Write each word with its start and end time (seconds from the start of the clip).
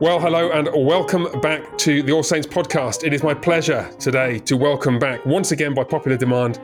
Well, 0.00 0.20
hello 0.20 0.52
and 0.52 0.68
welcome 0.86 1.26
back 1.40 1.76
to 1.78 2.04
the 2.04 2.12
All 2.12 2.22
Saints 2.22 2.46
podcast. 2.46 3.02
It 3.02 3.12
is 3.12 3.24
my 3.24 3.34
pleasure 3.34 3.90
today 3.98 4.38
to 4.38 4.56
welcome 4.56 4.96
back, 4.96 5.26
once 5.26 5.50
again 5.50 5.74
by 5.74 5.82
popular 5.82 6.16
demand, 6.16 6.60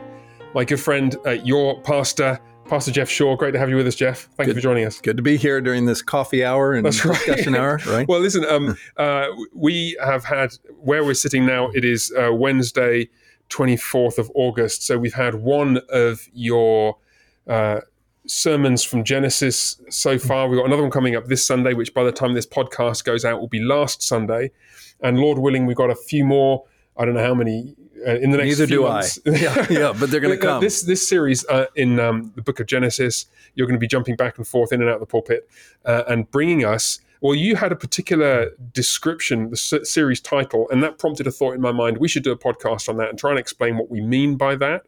my 0.53 0.63
good 0.63 0.79
friend, 0.79 1.17
uh, 1.25 1.31
your 1.31 1.81
pastor, 1.81 2.39
Pastor 2.63 2.93
Jeff 2.93 3.09
Shaw. 3.09 3.35
Great 3.35 3.51
to 3.51 3.59
have 3.59 3.69
you 3.69 3.75
with 3.75 3.87
us, 3.87 3.95
Jeff. 3.95 4.29
Thank 4.37 4.37
good, 4.37 4.47
you 4.47 4.53
for 4.53 4.61
joining 4.61 4.85
us. 4.85 5.01
Good 5.01 5.17
to 5.17 5.21
be 5.21 5.35
here 5.35 5.59
during 5.59 5.85
this 5.85 6.01
coffee 6.01 6.45
hour 6.45 6.75
and 6.75 6.85
That's 6.85 7.03
right. 7.03 7.13
discussion 7.13 7.55
hour, 7.55 7.81
right? 7.87 8.07
well, 8.07 8.21
listen, 8.21 8.45
um, 8.45 8.77
uh, 8.95 9.27
we 9.53 9.97
have 10.01 10.23
had, 10.23 10.53
where 10.79 11.03
we're 11.03 11.13
sitting 11.13 11.45
now, 11.45 11.69
it 11.71 11.83
is 11.83 12.13
uh, 12.17 12.33
Wednesday, 12.33 13.09
24th 13.49 14.17
of 14.17 14.31
August. 14.33 14.83
So 14.83 14.97
we've 14.97 15.13
had 15.13 15.35
one 15.35 15.81
of 15.89 16.25
your 16.31 16.99
uh, 17.47 17.81
sermons 18.27 18.83
from 18.83 19.03
Genesis 19.03 19.81
so 19.89 20.17
far. 20.17 20.47
We've 20.47 20.59
got 20.59 20.65
another 20.65 20.81
one 20.81 20.91
coming 20.91 21.15
up 21.15 21.25
this 21.25 21.45
Sunday, 21.45 21.73
which 21.73 21.93
by 21.93 22.03
the 22.03 22.11
time 22.11 22.33
this 22.33 22.45
podcast 22.45 23.03
goes 23.03 23.25
out 23.25 23.39
will 23.39 23.47
be 23.47 23.59
last 23.59 24.01
Sunday. 24.01 24.51
And 25.01 25.19
Lord 25.19 25.37
willing, 25.37 25.65
we've 25.65 25.77
got 25.77 25.89
a 25.89 25.95
few 25.95 26.25
more. 26.25 26.63
I 26.97 27.05
don't 27.05 27.15
know 27.15 27.23
how 27.23 27.33
many 27.33 27.75
uh, 28.05 28.15
in 28.15 28.31
the 28.31 28.37
next. 28.37 28.59
Neither 28.59 28.67
few 28.67 28.77
do 28.77 28.83
months. 28.83 29.19
I. 29.25 29.29
yeah, 29.35 29.67
yeah, 29.69 29.93
but 29.97 30.11
they're 30.11 30.19
going 30.19 30.37
to 30.39 30.41
come. 30.41 30.61
This 30.61 30.83
this 30.83 31.07
series 31.07 31.45
uh, 31.47 31.65
in 31.75 31.99
um, 31.99 32.31
the 32.35 32.41
Book 32.41 32.59
of 32.59 32.67
Genesis, 32.67 33.25
you're 33.55 33.67
going 33.67 33.75
to 33.77 33.81
be 33.81 33.87
jumping 33.87 34.15
back 34.15 34.37
and 34.37 34.47
forth 34.47 34.71
in 34.71 34.81
and 34.81 34.89
out 34.89 34.95
of 34.95 34.99
the 35.01 35.05
pulpit 35.05 35.49
uh, 35.85 36.03
and 36.07 36.29
bringing 36.31 36.65
us. 36.65 36.99
Well, 37.21 37.33
you 37.33 37.55
had 37.55 37.71
a 37.71 37.75
particular 37.75 38.51
description, 38.73 39.49
the 39.49 39.57
series 39.57 40.21
title, 40.21 40.69
and 40.69 40.83
that 40.83 40.99
prompted 40.99 41.25
a 41.25 41.31
thought 41.31 41.53
in 41.53 41.61
my 41.61 41.71
mind. 41.71 41.97
We 41.97 42.07
should 42.07 42.23
do 42.23 42.31
a 42.31 42.37
podcast 42.37 42.87
on 42.87 42.97
that 42.97 43.09
and 43.09 43.17
try 43.17 43.31
and 43.31 43.39
explain 43.39 43.77
what 43.77 43.89
we 43.89 44.01
mean 44.01 44.35
by 44.35 44.55
that, 44.57 44.85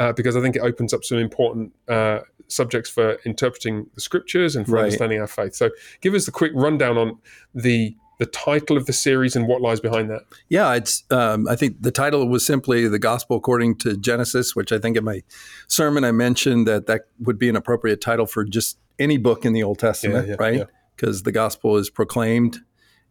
uh, 0.00 0.12
because 0.12 0.34
I 0.34 0.40
think 0.40 0.56
it 0.56 0.60
opens 0.60 0.92
up 0.92 1.04
some 1.04 1.18
important 1.18 1.72
uh, 1.86 2.20
subjects 2.48 2.90
for 2.90 3.18
interpreting 3.24 3.86
the 3.94 4.00
scriptures 4.00 4.56
and 4.56 4.66
for 4.66 4.72
right. 4.72 4.84
understanding 4.84 5.20
our 5.20 5.26
faith. 5.26 5.54
So, 5.54 5.70
give 6.00 6.14
us 6.14 6.24
the 6.24 6.32
quick 6.32 6.52
rundown 6.54 6.98
on 6.98 7.18
the 7.54 7.94
the 8.18 8.26
title 8.26 8.76
of 8.76 8.84
the 8.84 8.92
series 8.92 9.34
and 9.34 9.48
what 9.48 9.62
lies 9.62 9.80
behind 9.80 10.10
that. 10.10 10.22
Yeah, 10.48 10.74
it's. 10.74 11.04
Um, 11.10 11.46
I 11.48 11.54
think 11.54 11.82
the 11.82 11.90
title 11.90 12.26
was 12.28 12.44
simply 12.44 12.88
the 12.88 12.98
Gospel 12.98 13.36
according 13.36 13.76
to 13.78 13.96
Genesis, 13.96 14.56
which 14.56 14.72
I 14.72 14.78
think 14.78 14.96
in 14.96 15.04
my 15.04 15.22
sermon 15.68 16.02
I 16.02 16.12
mentioned 16.12 16.66
that 16.66 16.86
that 16.86 17.02
would 17.20 17.38
be 17.38 17.48
an 17.48 17.56
appropriate 17.56 18.00
title 18.00 18.26
for 18.26 18.44
just 18.44 18.78
any 18.98 19.18
book 19.18 19.44
in 19.44 19.52
the 19.52 19.62
Old 19.62 19.78
Testament, 19.78 20.26
yeah, 20.26 20.32
yeah, 20.32 20.36
right? 20.38 20.66
Because 20.96 21.20
yeah. 21.20 21.24
the 21.24 21.32
gospel 21.32 21.76
is 21.76 21.90
proclaimed 21.90 22.58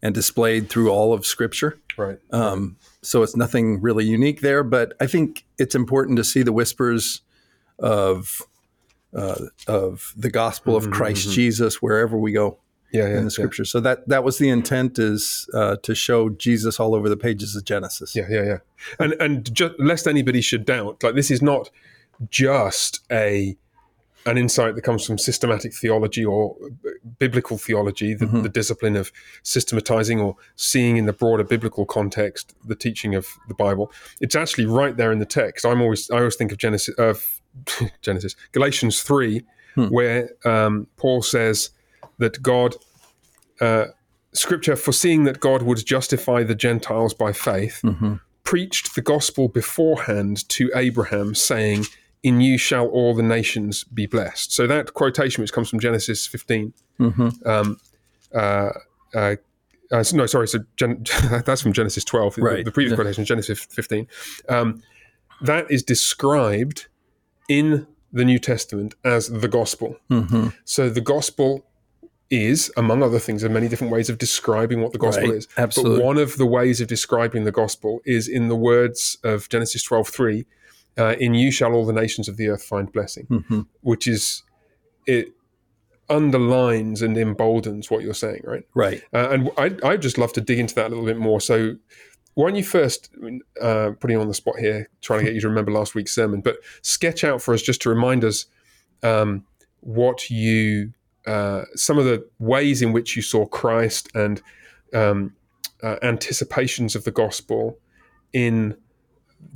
and 0.02 0.16
displayed 0.16 0.70
through 0.70 0.90
all 0.90 1.14
of 1.14 1.26
Scripture. 1.26 1.78
Right. 1.98 2.20
Um, 2.32 2.78
so 3.02 3.24
it's 3.24 3.36
nothing 3.36 3.82
really 3.82 4.06
unique 4.06 4.42
there, 4.42 4.64
but 4.64 4.94
I 5.00 5.08
think 5.08 5.46
it's 5.58 5.76
important 5.76 6.18
to 6.18 6.24
see 6.24 6.44
the 6.44 6.54
whispers 6.54 7.22
of 7.80 8.42
uh, 9.16 9.46
of 9.68 10.14
the 10.16 10.30
gospel 10.30 10.76
of 10.76 10.84
mm-hmm, 10.84 10.94
Christ 10.94 11.24
mm-hmm. 11.24 11.34
Jesus 11.34 11.82
wherever 11.82 12.18
we 12.18 12.32
go. 12.32 12.60
Yeah, 12.92 13.08
yeah, 13.08 13.20
in 13.20 13.26
the 13.26 13.32
scripture. 13.32 13.64
Yeah. 13.64 13.70
So 13.70 13.80
that 13.82 14.08
that 14.10 14.24
was 14.24 14.40
the 14.40 14.50
intent 14.50 14.98
is 14.98 15.48
uh, 15.54 15.76
to 15.84 15.94
show 15.94 16.30
Jesus 16.30 16.80
all 16.80 16.96
over 16.96 17.08
the 17.08 17.18
pages 17.18 17.56
of 17.56 17.64
Genesis. 17.64 18.16
Yeah, 18.16 18.26
yeah, 18.30 18.44
yeah. 18.44 18.58
And 19.00 19.14
and 19.20 19.54
just, 19.54 19.76
lest 19.80 20.08
anybody 20.08 20.42
should 20.42 20.66
doubt, 20.66 21.04
like 21.04 21.14
this 21.14 21.30
is 21.30 21.42
not 21.42 21.70
just 22.30 23.02
a 23.12 23.56
an 24.30 24.38
insight 24.38 24.76
that 24.76 24.82
comes 24.82 25.06
from 25.06 25.18
systematic 25.18 25.74
theology 25.74 26.24
or 26.24 26.56
biblical 27.18 27.58
theology, 27.58 28.14
the, 28.14 28.26
mm-hmm. 28.26 28.42
the, 28.42 28.50
discipline 28.50 28.96
of 28.96 29.12
systematizing 29.44 30.20
or 30.20 30.36
seeing 30.56 30.98
in 30.98 31.06
the 31.06 31.14
broader 31.14 31.44
biblical 31.44 31.86
context 31.86 32.56
the 32.66 32.76
teaching 32.76 33.16
of 33.16 33.28
the 33.48 33.54
Bible. 33.54 33.92
It's 34.22 34.36
actually 34.36 34.66
right 34.66 34.96
there 34.96 35.12
in 35.12 35.20
the 35.20 35.26
text. 35.26 35.66
I'm 35.66 35.82
always 35.82 36.10
I 36.12 36.18
always 36.18 36.36
think 36.36 36.52
of 36.52 36.58
Genesis 36.58 36.96
of 36.98 37.40
Genesis, 38.02 38.36
Galatians 38.52 39.02
3, 39.02 39.42
hmm. 39.76 39.86
where 39.86 40.30
um, 40.46 40.88
Paul 40.98 41.22
says 41.22 41.72
that 42.18 42.42
God, 42.42 42.76
uh, 43.62 43.86
scripture, 44.34 44.76
foreseeing 44.76 45.24
that 45.24 45.40
God 45.40 45.64
would 45.64 45.86
justify 45.86 46.44
the 46.44 46.56
Gentiles 46.56 47.14
by 47.14 47.34
faith, 47.34 47.82
mm-hmm. 47.84 48.16
preached 48.44 48.96
the 48.96 49.02
gospel 49.02 49.48
beforehand 49.48 50.48
to 50.50 50.70
Abraham, 50.76 51.34
saying, 51.34 51.86
In 52.22 52.42
you 52.42 52.58
shall 52.58 52.88
all 52.88 53.14
the 53.14 53.24
nations 53.24 53.86
be 53.86 54.06
blessed. 54.06 54.52
So 54.52 54.68
that 54.68 54.94
quotation, 54.94 55.42
which 55.42 55.54
comes 55.54 55.70
from 55.70 55.80
Genesis 55.80 56.28
15, 56.28 56.74
mm-hmm. 57.00 57.48
um, 57.48 57.80
uh, 58.36 58.72
uh, 59.16 59.36
uh, 59.92 60.04
no, 60.14 60.26
sorry, 60.26 60.48
so 60.48 60.60
Gen- 60.76 61.04
that's 61.46 61.62
from 61.62 61.74
Genesis 61.74 62.04
12. 62.04 62.38
Right. 62.38 62.58
The, 62.58 62.64
the 62.66 62.72
previous 62.72 62.96
quotation, 62.96 63.26
Genesis 63.26 63.64
15. 63.64 64.08
Um, 64.50 64.84
that 65.42 65.70
is 65.72 65.82
described 65.84 66.88
in 67.48 67.88
the 68.12 68.26
New 68.26 68.40
Testament 68.40 68.96
as 69.04 69.30
the 69.30 69.48
gospel. 69.48 69.98
Mm-hmm. 70.10 70.50
So 70.66 70.90
the 70.90 71.02
gospel 71.02 71.66
is, 72.30 72.72
among 72.78 73.02
other 73.02 73.20
things, 73.20 73.42
there 73.42 73.50
are 73.50 73.54
many 73.54 73.68
different 73.68 73.92
ways 73.92 74.10
of 74.10 74.18
describing 74.18 74.82
what 74.82 74.92
the 74.92 75.00
gospel 75.00 75.30
right. 75.30 75.38
is. 75.38 75.48
Absolutely. 75.58 76.00
But 76.00 76.06
one 76.06 76.18
of 76.18 76.38
the 76.38 76.46
ways 76.46 76.82
of 76.82 76.88
describing 76.88 77.44
the 77.44 77.52
gospel 77.52 78.02
is 78.06 78.28
in 78.28 78.48
the 78.48 78.56
words 78.56 79.18
of 79.24 79.50
Genesis 79.50 79.84
12 79.84 80.08
3, 80.10 80.46
uh, 81.00 81.16
in 81.20 81.34
you 81.34 81.50
shall 81.50 81.74
all 81.74 81.86
the 81.86 81.94
nations 81.94 82.28
of 82.28 82.38
the 82.38 82.50
earth 82.50 82.64
find 82.64 82.92
blessing, 82.92 83.26
mm-hmm. 83.30 83.62
which 83.82 84.08
is, 84.08 84.44
it 85.08 85.32
underlines 86.10 87.02
and 87.02 87.18
emboldens 87.18 87.90
what 87.90 88.04
you're 88.04 88.14
saying, 88.14 88.42
right? 88.44 88.64
Right. 88.76 89.02
Uh, 89.14 89.30
and 89.32 89.50
I, 89.58 89.76
I'd 89.88 90.02
just 90.02 90.18
love 90.18 90.34
to 90.34 90.42
dig 90.42 90.60
into 90.60 90.76
that 90.76 90.88
a 90.88 90.90
little 90.90 91.06
bit 91.06 91.18
more. 91.18 91.40
So, 91.40 91.78
why 92.36 92.50
don't 92.50 92.58
you 92.58 92.64
first, 92.64 93.10
uh, 93.62 93.92
putting 94.00 94.18
on 94.18 94.28
the 94.28 94.34
spot 94.34 94.60
here, 94.60 94.90
trying 95.02 95.20
to 95.20 95.26
get 95.26 95.34
you 95.34 95.42
to 95.42 95.50
remember 95.50 95.72
last 95.72 95.96
week's 95.96 96.14
sermon, 96.14 96.42
but 96.42 96.58
sketch 96.82 97.24
out 97.24 97.42
for 97.42 97.54
us 97.54 97.62
just 97.62 97.82
to 97.82 97.90
remind 97.90 98.24
us 98.24 98.46
um, 99.04 99.46
what 99.82 100.30
you, 100.30 100.94
uh, 101.26 101.64
some 101.76 101.98
of 101.98 102.06
the 102.06 102.26
ways 102.40 102.82
in 102.82 102.94
which 102.94 103.16
you 103.16 103.22
saw 103.22 103.46
Christ 103.46 104.10
and 104.16 104.42
um, 104.94 105.36
uh, 105.84 105.98
anticipations 106.02 106.96
of 106.96 107.04
the 107.04 107.12
gospel 107.12 107.78
in 108.32 108.78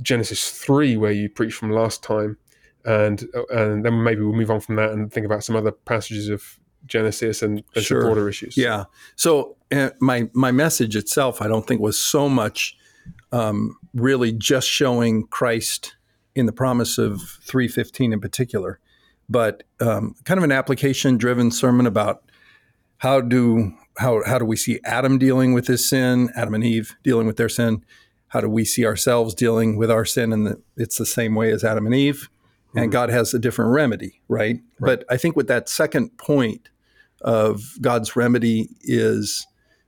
Genesis 0.02 0.50
3, 0.50 0.96
where 0.96 1.12
you 1.12 1.28
preached 1.28 1.56
from 1.56 1.70
last 1.70 2.02
time. 2.02 2.36
And, 2.84 3.26
and 3.50 3.84
then 3.84 4.02
maybe 4.02 4.20
we'll 4.20 4.34
move 4.34 4.50
on 4.50 4.60
from 4.60 4.76
that 4.76 4.90
and 4.90 5.10
think 5.10 5.24
about 5.24 5.42
some 5.42 5.56
other 5.56 5.72
passages 5.72 6.28
of 6.28 6.58
Genesis 6.86 7.42
and, 7.42 7.62
and 7.74 7.84
sure. 7.84 8.02
broader 8.02 8.28
issues. 8.28 8.56
Yeah. 8.56 8.84
So 9.16 9.56
uh, 9.72 9.90
my 10.00 10.28
my 10.34 10.52
message 10.52 10.96
itself, 10.96 11.40
I 11.40 11.48
don't 11.48 11.66
think 11.66 11.80
was 11.80 11.98
so 11.98 12.28
much 12.28 12.76
um, 13.32 13.76
really 13.94 14.32
just 14.32 14.68
showing 14.68 15.26
Christ 15.26 15.96
in 16.34 16.46
the 16.46 16.52
promise 16.52 16.98
of 16.98 17.20
315 17.42 18.12
in 18.12 18.20
particular, 18.20 18.80
but 19.28 19.62
um, 19.80 20.14
kind 20.24 20.38
of 20.38 20.44
an 20.44 20.52
application 20.52 21.16
driven 21.16 21.50
sermon 21.50 21.86
about 21.86 22.22
how 22.98 23.20
do 23.20 23.72
how 23.98 24.22
how 24.24 24.38
do 24.38 24.44
we 24.44 24.56
see 24.56 24.80
Adam 24.84 25.18
dealing 25.18 25.54
with 25.54 25.66
his 25.66 25.88
sin, 25.88 26.30
Adam 26.36 26.54
and 26.54 26.64
Eve 26.64 26.96
dealing 27.02 27.26
with 27.26 27.36
their 27.36 27.48
sin. 27.48 27.84
How 28.34 28.42
do 28.42 28.48
we 28.50 28.66
see 28.66 28.84
ourselves 28.84 29.34
dealing 29.34 29.76
with 29.76 29.90
our 29.90 30.04
sin? 30.04 30.32
And 30.34 30.62
it's 30.76 30.98
the 30.98 31.06
same 31.06 31.34
way 31.34 31.50
as 31.50 31.64
Adam 31.64 31.86
and 31.86 31.94
Eve, 31.94 32.28
and 32.74 32.84
mm-hmm. 32.84 32.90
God 32.90 33.08
has 33.08 33.32
a 33.32 33.38
different 33.38 33.70
remedy, 33.70 34.20
right? 34.28 34.60
right? 34.78 34.98
But 34.98 35.04
I 35.08 35.16
think 35.16 35.36
with 35.36 35.48
that 35.48 35.70
second 35.70 36.18
point, 36.18 36.68
of 37.24 37.80
God's 37.80 38.14
remedy 38.14 38.68
is 38.82 39.46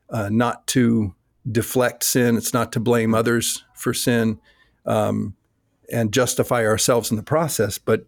uh, 0.08 0.30
not 0.32 0.66
to 0.68 1.14
deflect 1.48 2.02
sin, 2.02 2.36
it's 2.36 2.54
not 2.54 2.72
to 2.72 2.80
blame 2.80 3.14
others 3.14 3.62
for 3.74 3.92
sin 3.92 4.40
um, 4.86 5.36
and 5.92 6.12
justify 6.12 6.64
ourselves 6.64 7.10
in 7.10 7.16
the 7.16 7.22
process, 7.22 7.78
but 7.78 8.06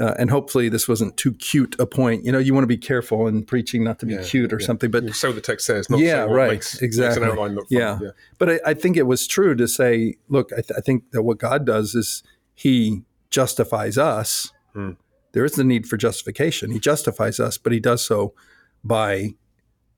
uh, 0.00 0.14
and 0.18 0.30
hopefully 0.30 0.68
this 0.68 0.88
wasn't 0.88 1.16
too 1.16 1.32
cute 1.32 1.76
a 1.78 1.86
point. 1.86 2.24
You 2.24 2.32
know, 2.32 2.38
you 2.38 2.54
want 2.54 2.62
to 2.62 2.68
be 2.68 2.76
careful 2.76 3.26
in 3.26 3.44
preaching 3.44 3.84
not 3.84 3.98
to 4.00 4.06
be 4.06 4.14
yeah, 4.14 4.22
cute 4.22 4.52
or 4.52 4.60
yeah. 4.60 4.66
something. 4.66 4.90
But 4.90 5.14
so 5.14 5.32
the 5.32 5.40
text 5.40 5.66
says, 5.66 5.86
yeah, 5.90 6.22
right, 6.22 6.52
makes, 6.52 6.80
exactly. 6.80 7.26
Makes 7.26 7.66
yeah. 7.70 7.98
yeah. 8.00 8.10
but 8.38 8.50
I, 8.50 8.60
I, 8.66 8.74
think 8.74 8.96
it 8.96 9.04
was 9.04 9.26
true 9.26 9.54
to 9.56 9.66
say, 9.66 10.16
look, 10.28 10.52
I, 10.52 10.60
th- 10.60 10.72
I, 10.76 10.80
think 10.80 11.10
that 11.12 11.22
what 11.22 11.38
God 11.38 11.66
does 11.66 11.94
is 11.94 12.22
He 12.54 13.02
justifies 13.30 13.98
us. 13.98 14.52
Hmm. 14.72 14.92
There 15.32 15.44
is 15.44 15.52
the 15.52 15.64
need 15.64 15.86
for 15.86 15.96
justification. 15.96 16.70
He 16.70 16.78
justifies 16.78 17.40
us, 17.40 17.58
but 17.58 17.72
He 17.72 17.80
does 17.80 18.04
so 18.04 18.34
by 18.84 19.34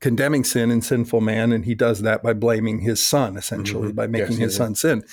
condemning 0.01 0.45
sin 0.45 0.71
and 0.71 0.85
sinful 0.85 1.21
man, 1.21 1.53
and 1.53 1.65
he 1.65 1.75
does 1.75 2.01
that 2.03 2.23
by 2.23 2.33
blaming 2.33 2.81
his 2.81 3.05
son, 3.05 3.37
essentially, 3.37 3.89
mm-hmm. 3.89 3.97
by 3.97 4.07
making 4.07 4.33
yes, 4.33 4.39
his 4.39 4.55
yeah, 4.55 4.59
son 4.59 4.71
yeah. 4.71 4.75
sin. 4.75 5.05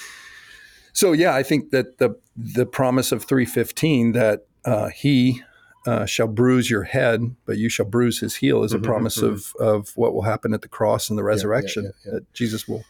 So 0.94 1.12
yeah, 1.12 1.36
I 1.36 1.44
think 1.44 1.72
that 1.72 2.00
the 2.00 2.18
the 2.36 2.66
promise 2.66 3.12
of 3.12 3.24
three 3.24 3.46
fifteen 3.46 4.14
that 4.14 4.47
uh, 4.68 4.90
he 4.90 5.42
uh, 5.86 6.06
shall 6.06 6.28
bruise 6.28 6.70
your 6.70 6.84
head, 6.84 7.36
but 7.46 7.58
you 7.58 7.70
shall 7.70 7.86
bruise 7.86 8.20
his 8.20 8.36
heel 8.36 8.64
is 8.64 8.74
a 8.74 8.76
mm-hmm, 8.76 8.86
promise 8.86 9.18
mm-hmm. 9.18 9.34
of 9.34 9.56
of 9.60 9.96
what 9.96 10.14
will 10.14 10.24
happen 10.24 10.54
at 10.54 10.62
the 10.62 10.68
cross 10.68 11.10
and 11.10 11.18
the 11.18 11.24
resurrection 11.24 11.94
yeah, 12.06 12.12
that 12.12 12.34
Jesus 12.34 12.68
will 12.68 12.84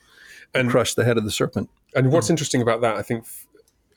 and, 0.55 0.69
crush 0.69 0.95
the 0.95 1.05
head 1.05 1.17
of 1.17 1.23
the 1.23 1.31
serpent. 1.31 1.69
And 1.95 2.11
what's 2.11 2.31
interesting 2.31 2.61
about 2.61 2.81
that, 2.81 2.95
I 2.95 3.03
think. 3.03 3.25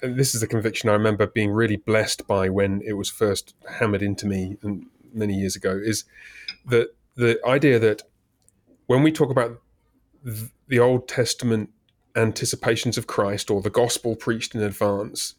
this 0.02 0.34
is 0.34 0.42
a 0.42 0.46
conviction 0.46 0.90
I 0.90 0.92
remember 0.92 1.26
being 1.26 1.50
really 1.50 1.76
blessed 1.76 2.26
by 2.26 2.50
when 2.50 2.82
it 2.86 2.94
was 2.94 3.10
first 3.10 3.54
hammered 3.68 4.02
into 4.02 4.26
me 4.26 4.58
many 5.12 5.34
years 5.34 5.56
ago. 5.56 5.80
Is 5.82 6.04
that 6.66 6.94
the 7.16 7.40
idea 7.46 7.78
that 7.78 8.02
when 8.86 9.02
we 9.02 9.10
talk 9.10 9.30
about 9.30 9.60
the 10.68 10.78
Old 10.78 11.08
Testament 11.08 11.70
anticipations 12.14 12.98
of 12.98 13.06
Christ 13.06 13.50
or 13.50 13.62
the 13.62 13.70
gospel 13.70 14.16
preached 14.16 14.54
in 14.54 14.62
advance 14.62 15.36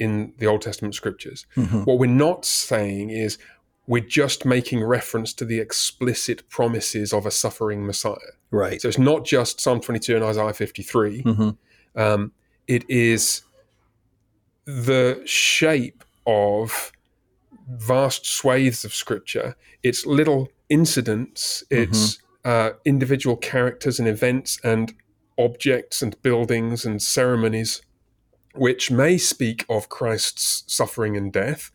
in 0.00 0.32
the 0.38 0.46
Old 0.46 0.62
Testament 0.62 0.94
scriptures, 0.96 1.46
mm-hmm. 1.54 1.84
what 1.84 1.98
we're 1.98 2.06
not 2.10 2.44
saying 2.44 3.10
is 3.10 3.38
we're 3.86 4.00
just 4.00 4.44
making 4.44 4.82
reference 4.82 5.32
to 5.34 5.44
the 5.44 5.58
explicit 5.58 6.48
promises 6.48 7.12
of 7.12 7.26
a 7.26 7.30
suffering 7.30 7.86
Messiah. 7.86 8.34
Right. 8.50 8.80
So 8.80 8.88
it's 8.88 8.98
not 8.98 9.24
just 9.24 9.60
Psalm 9.60 9.80
22 9.80 10.16
and 10.16 10.24
Isaiah 10.24 10.52
53. 10.52 11.22
Mhm. 11.22 11.56
Um, 11.94 12.32
it 12.66 12.88
is 12.88 13.42
the 14.64 15.20
shape 15.24 16.04
of 16.26 16.92
vast 17.68 18.26
swathes 18.26 18.84
of 18.84 18.94
scripture. 18.94 19.56
It's 19.82 20.06
little 20.06 20.48
incidents, 20.68 21.64
it's 21.70 22.18
uh, 22.44 22.70
individual 22.84 23.36
characters 23.36 23.98
and 23.98 24.08
events 24.08 24.58
and 24.62 24.94
objects 25.38 26.02
and 26.02 26.20
buildings 26.22 26.84
and 26.84 27.02
ceremonies 27.02 27.82
which 28.54 28.90
may 28.90 29.16
speak 29.18 29.64
of 29.68 29.88
Christ's 29.88 30.64
suffering 30.66 31.16
and 31.16 31.32
death, 31.32 31.70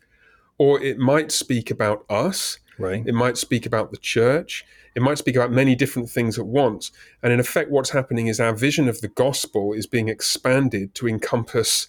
or 0.58 0.80
it 0.82 0.98
might 0.98 1.32
speak 1.32 1.70
about 1.70 2.04
us. 2.10 2.58
Right. 2.78 3.02
It 3.06 3.14
might 3.14 3.38
speak 3.38 3.64
about 3.66 3.90
the 3.90 3.96
church. 3.96 4.64
It 4.94 5.02
might 5.02 5.18
speak 5.18 5.36
about 5.36 5.50
many 5.50 5.74
different 5.74 6.10
things 6.10 6.38
at 6.38 6.46
once. 6.46 6.90
And 7.22 7.32
in 7.32 7.40
effect, 7.40 7.70
what's 7.70 7.90
happening 7.90 8.26
is 8.26 8.40
our 8.40 8.54
vision 8.54 8.88
of 8.88 9.00
the 9.00 9.08
gospel 9.08 9.72
is 9.72 9.86
being 9.86 10.08
expanded 10.08 10.94
to 10.96 11.08
encompass 11.08 11.88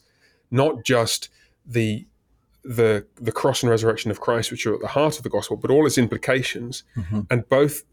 not 0.52 0.84
just 0.84 1.30
the 1.66 2.06
the 2.64 3.06
the 3.16 3.32
cross 3.32 3.64
and 3.64 3.70
resurrection 3.70 4.12
of 4.12 4.20
Christ, 4.20 4.52
which 4.52 4.66
are 4.66 4.74
at 4.74 4.82
the 4.82 4.88
heart 4.90 5.18
of 5.18 5.24
the 5.24 5.30
gospel, 5.30 5.56
but 5.56 5.72
all 5.72 5.86
its 5.86 5.98
implications, 5.98 6.84
Mhm. 6.98 7.28
and 7.30 7.48
both 7.48 7.84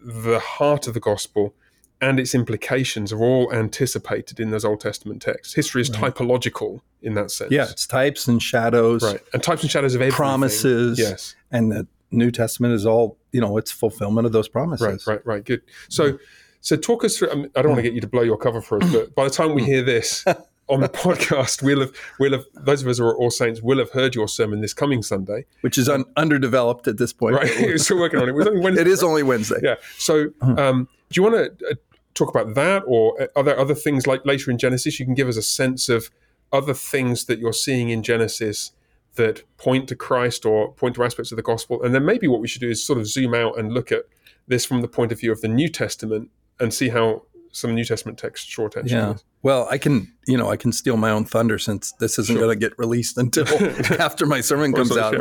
the 0.00 0.38
heart 0.38 0.86
of 0.86 0.94
the 0.94 1.00
gospel 1.00 1.54
and 2.02 2.20
its 2.20 2.34
implications 2.34 3.12
are 3.12 3.22
all 3.22 3.50
anticipated 3.54 4.38
in 4.40 4.50
those 4.50 4.64
Old 4.64 4.80
Testament 4.80 5.22
texts. 5.22 5.54
History 5.54 5.80
is 5.80 5.88
typological 5.88 6.80
in 7.00 7.14
that 7.14 7.30
sense. 7.30 7.50
Yeah, 7.50 7.70
it's 7.70 7.86
types 7.86 8.26
and 8.28 8.42
shadows, 8.42 9.02
Right. 9.02 9.20
And 9.32 9.42
types 9.42 9.62
and 9.62 9.70
shadows 9.70 9.94
of 9.94 10.02
everything. 10.02 10.16
promises. 10.16 10.98
Yes. 10.98 11.34
And 11.50 11.72
the 11.72 11.86
New 12.10 12.30
Testament 12.30 12.74
is 12.74 12.84
all, 12.84 13.16
you 13.32 13.40
know, 13.40 13.56
it's 13.56 13.70
fulfillment 13.70 14.26
of 14.26 14.32
those 14.32 14.48
promises. 14.48 15.06
Right, 15.06 15.16
right, 15.16 15.26
right. 15.26 15.44
Good. 15.44 15.62
So, 15.88 16.18
so 16.60 16.76
talk 16.76 17.04
us 17.04 17.16
through. 17.16 17.30
I, 17.30 17.34
mean, 17.36 17.50
I 17.56 17.62
don't 17.62 17.70
want 17.70 17.78
to 17.78 17.82
get 17.82 17.94
you 17.94 18.00
to 18.02 18.06
blow 18.08 18.22
your 18.22 18.36
cover 18.36 18.60
for 18.60 18.82
us, 18.82 18.92
but 18.92 19.14
by 19.14 19.24
the 19.24 19.30
time 19.30 19.54
we 19.54 19.64
hear 19.72 19.82
this 19.82 20.24
on 20.68 20.80
the 20.80 20.88
podcast, 20.88 21.62
we'll 21.62 21.80
have, 21.80 21.90
we'll 22.18 22.32
have. 22.32 22.44
Those 22.54 22.82
of 22.82 22.88
us 22.88 22.98
who 22.98 23.04
are 23.06 23.16
all 23.16 23.30
saints 23.30 23.62
will 23.62 23.78
have 23.78 23.90
heard 23.90 24.14
your 24.14 24.28
sermon 24.28 24.60
this 24.60 24.74
coming 24.74 25.02
Sunday. 25.02 25.46
Which 25.62 25.78
is 25.78 25.88
un- 25.88 26.04
underdeveloped 26.16 26.86
at 26.88 26.98
this 26.98 27.12
point. 27.12 27.36
Right. 27.36 27.50
We're 27.60 27.78
still 27.78 27.98
working 27.98 28.20
on 28.20 28.28
it. 28.28 28.34
It 28.34 28.46
only 28.48 28.60
Wednesday, 28.60 28.80
It 28.82 28.86
is 28.88 29.02
right? 29.02 29.08
only 29.08 29.22
Wednesday. 29.22 29.60
Yeah. 29.62 29.74
So, 29.98 30.26
um, 30.42 30.88
do 31.10 31.20
you 31.20 31.22
want 31.22 31.58
to 31.58 31.70
uh, 31.70 31.74
talk 32.14 32.28
about 32.28 32.54
that, 32.54 32.82
or 32.86 33.20
uh, 33.20 33.26
are 33.36 33.42
there 33.42 33.58
other 33.58 33.74
things 33.74 34.06
like 34.06 34.24
later 34.24 34.50
in 34.50 34.58
Genesis? 34.58 34.98
You 34.98 35.06
can 35.06 35.14
give 35.14 35.28
us 35.28 35.36
a 35.36 35.42
sense 35.42 35.88
of 35.88 36.10
other 36.52 36.74
things 36.74 37.24
that 37.24 37.38
you're 37.38 37.52
seeing 37.52 37.88
in 37.90 38.02
Genesis 38.02 38.72
that 39.14 39.42
point 39.58 39.88
to 39.88 39.96
Christ 39.96 40.46
or 40.46 40.72
point 40.72 40.94
to 40.94 41.04
aspects 41.04 41.32
of 41.32 41.36
the 41.36 41.42
gospel, 41.42 41.82
and 41.82 41.94
then 41.94 42.04
maybe 42.04 42.28
what 42.28 42.40
we 42.40 42.48
should 42.48 42.60
do 42.60 42.70
is 42.70 42.84
sort 42.84 42.98
of 42.98 43.06
zoom 43.06 43.34
out 43.34 43.58
and 43.58 43.72
look 43.72 43.92
at 43.92 44.04
this 44.48 44.64
from 44.64 44.80
the 44.80 44.88
point 44.88 45.12
of 45.12 45.20
view 45.20 45.32
of 45.32 45.40
the 45.40 45.48
New 45.48 45.68
Testament 45.68 46.30
and 46.58 46.72
see 46.72 46.88
how 46.88 47.22
some 47.52 47.74
New 47.74 47.84
Testament 47.84 48.18
texts 48.18 48.50
draw 48.50 48.66
attention. 48.66 48.98
Yeah. 48.98 49.14
Well, 49.42 49.68
I 49.70 49.76
can, 49.76 50.12
you 50.26 50.38
know, 50.38 50.50
I 50.50 50.56
can 50.56 50.72
steal 50.72 50.96
my 50.96 51.10
own 51.10 51.24
thunder 51.26 51.58
since 51.58 51.92
this 52.00 52.18
isn't 52.18 52.34
Sure. 52.34 52.46
going 52.46 52.58
to 52.58 52.68
get 52.68 52.76
released 52.78 53.18
until 53.18 53.46
after 54.00 54.24
my 54.24 54.40
sermon 54.40 54.72
comes 54.72 54.96
out. 54.96 55.14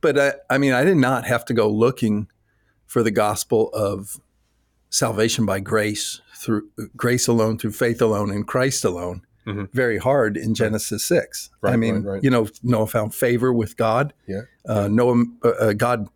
But 0.00 0.18
I, 0.18 0.32
I 0.50 0.58
mean, 0.58 0.72
I 0.72 0.84
did 0.84 0.96
not 0.96 1.26
have 1.26 1.44
to 1.46 1.54
go 1.54 1.68
looking 1.68 2.28
for 2.86 3.02
the 3.02 3.10
gospel 3.10 3.68
of 3.74 4.20
salvation 4.90 5.44
by 5.44 5.60
grace 5.60 6.20
through 6.44 6.68
grace 6.96 7.26
alone, 7.28 7.58
through 7.58 7.72
faith 7.72 8.02
alone, 8.02 8.30
in 8.30 8.44
Christ 8.44 8.84
alone. 8.84 9.22
Mhm. 9.46 9.68
Very 9.72 9.98
hard 9.98 10.36
in 10.36 10.54
Genesis 10.54 11.04
six. 11.04 11.50
I 11.62 11.76
mean, 11.76 11.96
right, 11.96 12.04
right. 12.14 12.24
you 12.24 12.30
know, 12.30 12.48
Noah 12.62 12.86
found 12.86 13.14
favor 13.14 13.52
with 13.52 13.76
God. 13.76 14.12
Yeah. 14.26 14.42
Uh, 14.66 14.88
Noah, 14.88 15.24
uh, 15.44 15.48
uh, 15.48 15.72
God 15.74 16.08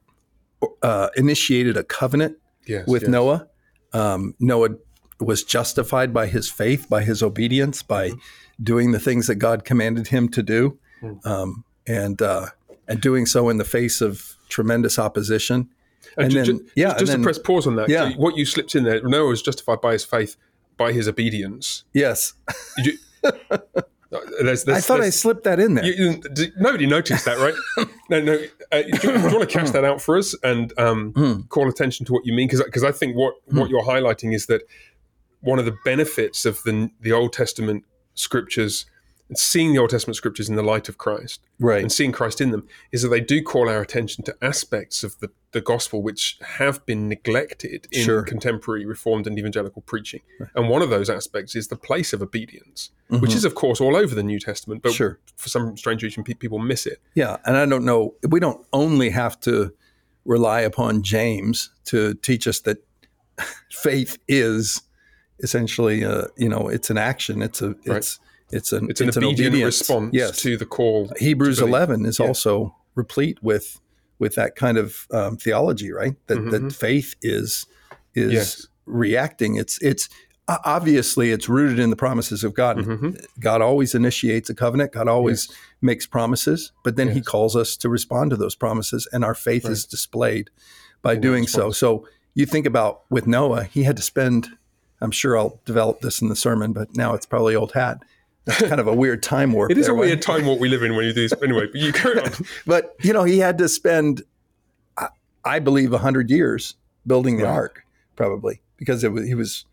uh, 0.82 1.08
initiated 1.16 1.76
a 1.76 1.84
covenant 1.84 2.36
Yes. 2.66 2.86
with 2.86 3.02
yes. 3.02 3.10
Noah. 3.10 3.46
Um, 3.92 4.34
Noah 4.40 4.70
was 5.20 5.42
justified 5.44 6.12
by 6.12 6.26
his 6.26 6.48
faith, 6.50 6.88
by 6.88 7.02
his 7.02 7.22
obedience, 7.22 7.82
by 7.82 8.10
Mm-hmm. 8.10 8.64
doing 8.64 8.92
the 8.92 8.98
things 9.00 9.26
that 9.28 9.36
God 9.36 9.64
commanded 9.64 10.08
him 10.08 10.28
to 10.30 10.42
do, 10.42 10.78
Mm. 11.02 11.24
um, 11.26 11.64
and 11.86 12.20
uh, 12.22 12.46
and 12.88 13.00
doing 13.00 13.26
so 13.26 13.48
in 13.50 13.56
the 13.58 13.64
face 13.64 14.00
of 14.00 14.36
tremendous 14.48 14.98
opposition. 14.98 15.68
And, 16.16 16.26
And 16.26 16.32
then- 16.32 16.44
ju- 16.44 16.66
yeah, 16.74 16.88
just 16.90 16.98
and 17.00 17.06
to 17.06 17.12
then- 17.12 17.22
press 17.22 17.38
pause 17.38 17.66
on 17.66 17.76
that. 17.76 17.88
Yeah. 17.88 18.10
so 18.10 18.16
what 18.16 18.36
you 18.36 18.44
slipped 18.44 18.74
in 18.74 18.84
there, 18.84 19.00
Noah 19.02 19.28
was 19.28 19.42
justified 19.42 19.80
by 19.80 19.92
his 19.92 20.04
faith, 20.04 20.36
by 20.76 20.92
his 20.92 21.06
obedience. 21.08 21.84
Yes, 21.92 22.34
you, 22.78 22.92
Uh, 24.10 24.20
there's, 24.40 24.64
there's, 24.64 24.78
I 24.78 24.80
thought 24.80 25.02
I 25.02 25.10
slipped 25.10 25.44
that 25.44 25.60
in 25.60 25.74
there. 25.74 25.84
You, 25.84 26.18
you- 26.34 26.52
nobody 26.58 26.86
noticed 26.86 27.26
that, 27.26 27.36
right? 27.36 27.52
no, 28.08 28.22
no. 28.22 28.38
Uh, 28.72 28.80
do, 28.80 28.88
you, 28.88 28.98
do 29.00 29.12
you 29.12 29.36
want 29.36 29.40
to 29.40 29.46
cash 29.46 29.68
that 29.72 29.84
out 29.84 30.00
for 30.00 30.16
us 30.16 30.34
and 30.42 30.72
um, 30.78 31.12
Hmm. 31.12 31.40
call 31.50 31.68
attention 31.68 32.06
to 32.06 32.14
what 32.14 32.24
you 32.24 32.32
mean? 32.32 32.48
Because 32.48 32.84
I 32.84 32.90
think 32.90 33.16
what, 33.16 33.34
what 33.48 33.68
you're 33.68 33.82
highlighting 33.84 34.34
is 34.34 34.46
that 34.46 34.62
one 35.40 35.58
of 35.58 35.66
the 35.66 35.76
benefits 35.84 36.46
of 36.46 36.62
the 36.62 36.90
the 37.02 37.12
Old 37.12 37.34
Testament 37.34 37.84
scriptures 38.14 38.86
and 39.28 39.36
seeing 39.38 39.72
the 39.72 39.78
Old 39.78 39.90
Testament 39.90 40.16
scriptures 40.16 40.48
in 40.48 40.56
the 40.56 40.62
light 40.62 40.88
of 40.88 40.96
Christ 40.96 41.40
right. 41.60 41.82
and 41.82 41.92
seeing 41.92 42.12
Christ 42.12 42.40
in 42.40 42.50
them 42.50 42.66
is 42.92 43.02
that 43.02 43.08
they 43.08 43.20
do 43.20 43.42
call 43.42 43.68
our 43.68 43.80
attention 43.82 44.24
to 44.24 44.36
aspects 44.42 45.04
of 45.04 45.18
the, 45.20 45.30
the 45.52 45.60
gospel 45.60 46.02
which 46.02 46.38
have 46.42 46.84
been 46.86 47.08
neglected 47.08 47.86
in 47.92 48.04
Sure. 48.04 48.22
contemporary 48.22 48.86
Reformed 48.86 49.26
and 49.26 49.38
evangelical 49.38 49.82
preaching. 49.82 50.20
And 50.54 50.68
one 50.68 50.80
of 50.82 50.88
those 50.90 51.10
aspects 51.10 51.54
is 51.54 51.68
the 51.68 51.76
place 51.76 52.12
of 52.12 52.22
obedience, 52.22 52.90
Mhm. 53.10 53.20
which 53.20 53.34
is, 53.34 53.44
of 53.44 53.54
course, 53.54 53.80
all 53.80 53.96
over 53.96 54.14
the 54.14 54.22
New 54.22 54.38
Testament, 54.40 54.82
but 54.82 54.92
Sure. 54.92 55.18
for 55.36 55.48
some 55.48 55.76
strange 55.76 56.02
reason, 56.02 56.24
pe- 56.24 56.34
people 56.34 56.58
miss 56.58 56.86
it. 56.86 57.00
Yeah, 57.14 57.36
and 57.44 57.56
I 57.56 57.66
don't 57.66 57.84
know. 57.84 58.14
We 58.28 58.40
don't 58.40 58.66
only 58.72 59.10
have 59.10 59.38
to 59.40 59.72
rely 60.24 60.60
upon 60.62 61.02
James 61.02 61.70
to 61.86 62.14
teach 62.14 62.46
us 62.46 62.60
that 62.60 62.78
faith 63.70 64.18
is 64.26 64.82
essentially, 65.40 66.04
uh, 66.04 66.24
you 66.36 66.48
know, 66.48 66.68
it's 66.68 66.90
an 66.90 66.98
action. 66.98 67.42
It's 67.42 67.62
a 67.62 67.74
it's 67.84 68.18
it's 68.50 68.72
an 68.72 68.88
It's 68.90 69.00
an 69.00 69.08
obedient 69.08 69.54
obedience. 69.54 69.80
response 69.80 70.10
Yes, 70.14 70.40
to 70.42 70.56
the 70.56 70.66
call. 70.66 71.10
Hebrews 71.18 71.60
eleven 71.60 72.04
is 72.06 72.18
Yeah. 72.18 72.26
also 72.26 72.74
replete 72.94 73.42
with 73.42 73.80
with 74.18 74.34
that 74.34 74.56
kind 74.56 74.76
of 74.78 75.06
um, 75.12 75.36
theology, 75.36 75.92
right? 75.92 76.16
That 76.26 76.38
Mhm. 76.38 76.50
that 76.50 76.72
faith 76.72 77.14
is 77.22 77.66
is 78.14 78.32
Yes. 78.32 78.66
reacting. 78.86 79.54
It's 79.56 79.78
it's 79.80 80.08
obviously 80.48 81.30
it's 81.30 81.48
rooted 81.48 81.78
in 81.78 81.90
the 81.90 81.96
promises 81.96 82.42
of 82.42 82.54
God. 82.54 82.78
Mhm. 82.78 83.24
God 83.38 83.60
always 83.60 83.94
initiates 83.94 84.48
a 84.50 84.54
covenant. 84.54 84.92
God 84.92 85.06
always 85.08 85.48
makes 85.82 86.06
promises, 86.06 86.72
but 86.84 86.96
then 86.96 87.08
He 87.10 87.20
calls 87.20 87.54
us 87.54 87.76
to 87.76 87.88
respond 87.88 88.30
to 88.30 88.36
those 88.36 88.54
promises, 88.54 89.06
and 89.12 89.24
our 89.24 89.34
faith 89.34 89.66
is 89.68 89.84
displayed 89.84 90.50
by 91.02 91.14
In 91.14 91.20
doing 91.20 91.46
so. 91.46 91.70
So 91.70 92.06
you 92.34 92.46
think 92.46 92.66
about 92.66 93.02
with 93.10 93.26
Noah, 93.26 93.64
he 93.64 93.82
had 93.84 93.96
to 93.98 94.02
spend. 94.02 94.48
I'm 95.00 95.10
sure 95.12 95.38
I'll 95.38 95.60
develop 95.64 96.00
this 96.00 96.20
in 96.20 96.28
the 96.28 96.34
sermon, 96.34 96.72
but 96.72 96.96
now 96.96 97.14
it's 97.14 97.26
probably 97.26 97.54
old 97.54 97.72
hat. 97.72 97.98
Kind 98.48 98.80
of 98.80 98.86
a 98.86 98.94
weird 98.94 99.22
time 99.22 99.52
warp. 99.52 99.70
It 99.70 99.78
is 99.78 99.86
there, 99.86 99.94
a 99.94 99.98
right? 99.98 100.06
weird 100.06 100.22
time 100.22 100.46
warp 100.46 100.58
we 100.60 100.68
live 100.68 100.82
in 100.82 100.96
when 100.96 101.04
you 101.04 101.12
do 101.12 101.28
this. 101.28 101.34
Anyway, 101.42 101.66
but 101.66 101.74
you 101.80 101.92
carry 101.92 102.20
on. 102.20 102.30
But 102.66 102.94
you 103.02 103.12
know, 103.12 103.24
he 103.24 103.38
had 103.38 103.58
to 103.58 103.68
spend, 103.68 104.22
I, 104.96 105.08
I 105.44 105.58
believe, 105.58 105.92
hundred 105.92 106.30
years 106.30 106.74
building 107.06 107.36
the 107.38 107.44
Right. 107.44 107.50
ark, 107.52 107.84
probably 108.16 108.60
because 108.76 109.04
it 109.04 109.12
was, 109.12 109.26
he 109.26 109.34
was 109.34 109.64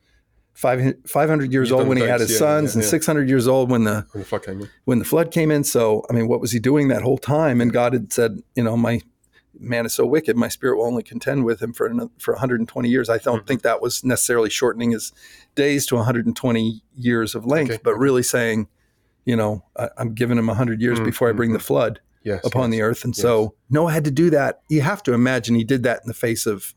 five 0.54 0.96
five 1.06 1.30
hundred 1.30 1.52
years 1.54 1.70
You've 1.70 1.80
old 1.80 1.88
when 1.88 1.98
he 1.98 2.04
had 2.04 2.20
his 2.22 2.32
yeah, 2.32 2.38
sons, 2.38 2.76
yeah, 2.76 2.82
and 2.82 2.90
six 2.90 3.06
hundred 3.06 3.30
years 3.30 3.48
old 3.48 3.70
when 3.72 3.84
the 3.86 4.06
When 4.12 4.20
the 4.22 4.26
flood 4.26 4.44
came 4.44 4.62
in. 4.62 4.70
when 4.86 5.00
the 5.00 5.06
flood 5.06 5.32
came 5.32 5.52
in. 5.52 5.64
So 5.64 6.06
I 6.10 6.14
mean, 6.14 6.28
what 6.28 6.42
was 6.42 6.52
he 6.52 6.60
doing 6.60 6.88
that 6.90 7.02
whole 7.02 7.18
time? 7.18 7.62
And 7.62 7.72
God 7.72 7.94
had 7.94 8.12
said, 8.12 8.42
you 8.56 8.64
know, 8.64 8.76
my 8.78 9.02
man 9.60 9.86
is 9.86 9.94
so 9.94 10.06
wicked, 10.06 10.36
my 10.36 10.48
spirit 10.50 10.78
will 10.78 10.86
only 10.86 11.04
contend 11.04 11.46
with 11.46 11.62
him 11.62 11.74
for 11.74 11.90
for 12.20 12.34
120 12.34 12.90
years. 12.90 13.10
I 13.10 13.18
don't 13.20 13.44
Mhm. 13.44 13.48
think 13.48 13.62
that 13.64 13.82
was 13.82 14.04
necessarily 14.04 14.50
shortening 14.50 14.92
his 14.92 15.12
days 15.56 15.86
to 15.88 15.96
120 15.96 16.84
years 16.96 17.36
of 17.36 17.46
length, 17.46 17.72
Okay. 17.72 17.82
but 17.84 17.96
really 17.98 18.24
saying, 18.24 18.68
you 19.26 19.36
know, 19.36 19.64
I, 19.78 19.90
I'm 19.98 20.14
giving 20.14 20.38
him 20.38 20.48
100 20.50 20.82
years 20.82 21.00
Mm, 21.00 21.06
before 21.06 21.30
I 21.30 21.32
bring 21.32 21.54
the 21.54 21.60
flood 21.60 22.00
Yes. 22.24 22.46
upon 22.46 22.72
yes. 22.72 22.78
the 22.78 22.82
earth. 22.84 23.04
And 23.06 23.16
so 23.16 23.54
Noah 23.70 23.92
had 23.92 24.04
to 24.06 24.12
do 24.12 24.30
that. 24.32 24.62
You 24.70 24.82
have 24.82 25.02
to 25.04 25.14
imagine 25.14 25.56
he 25.56 25.64
did 25.64 25.84
that 25.84 26.02
in 26.04 26.08
the 26.08 26.14
face 26.14 26.46
of 26.46 26.74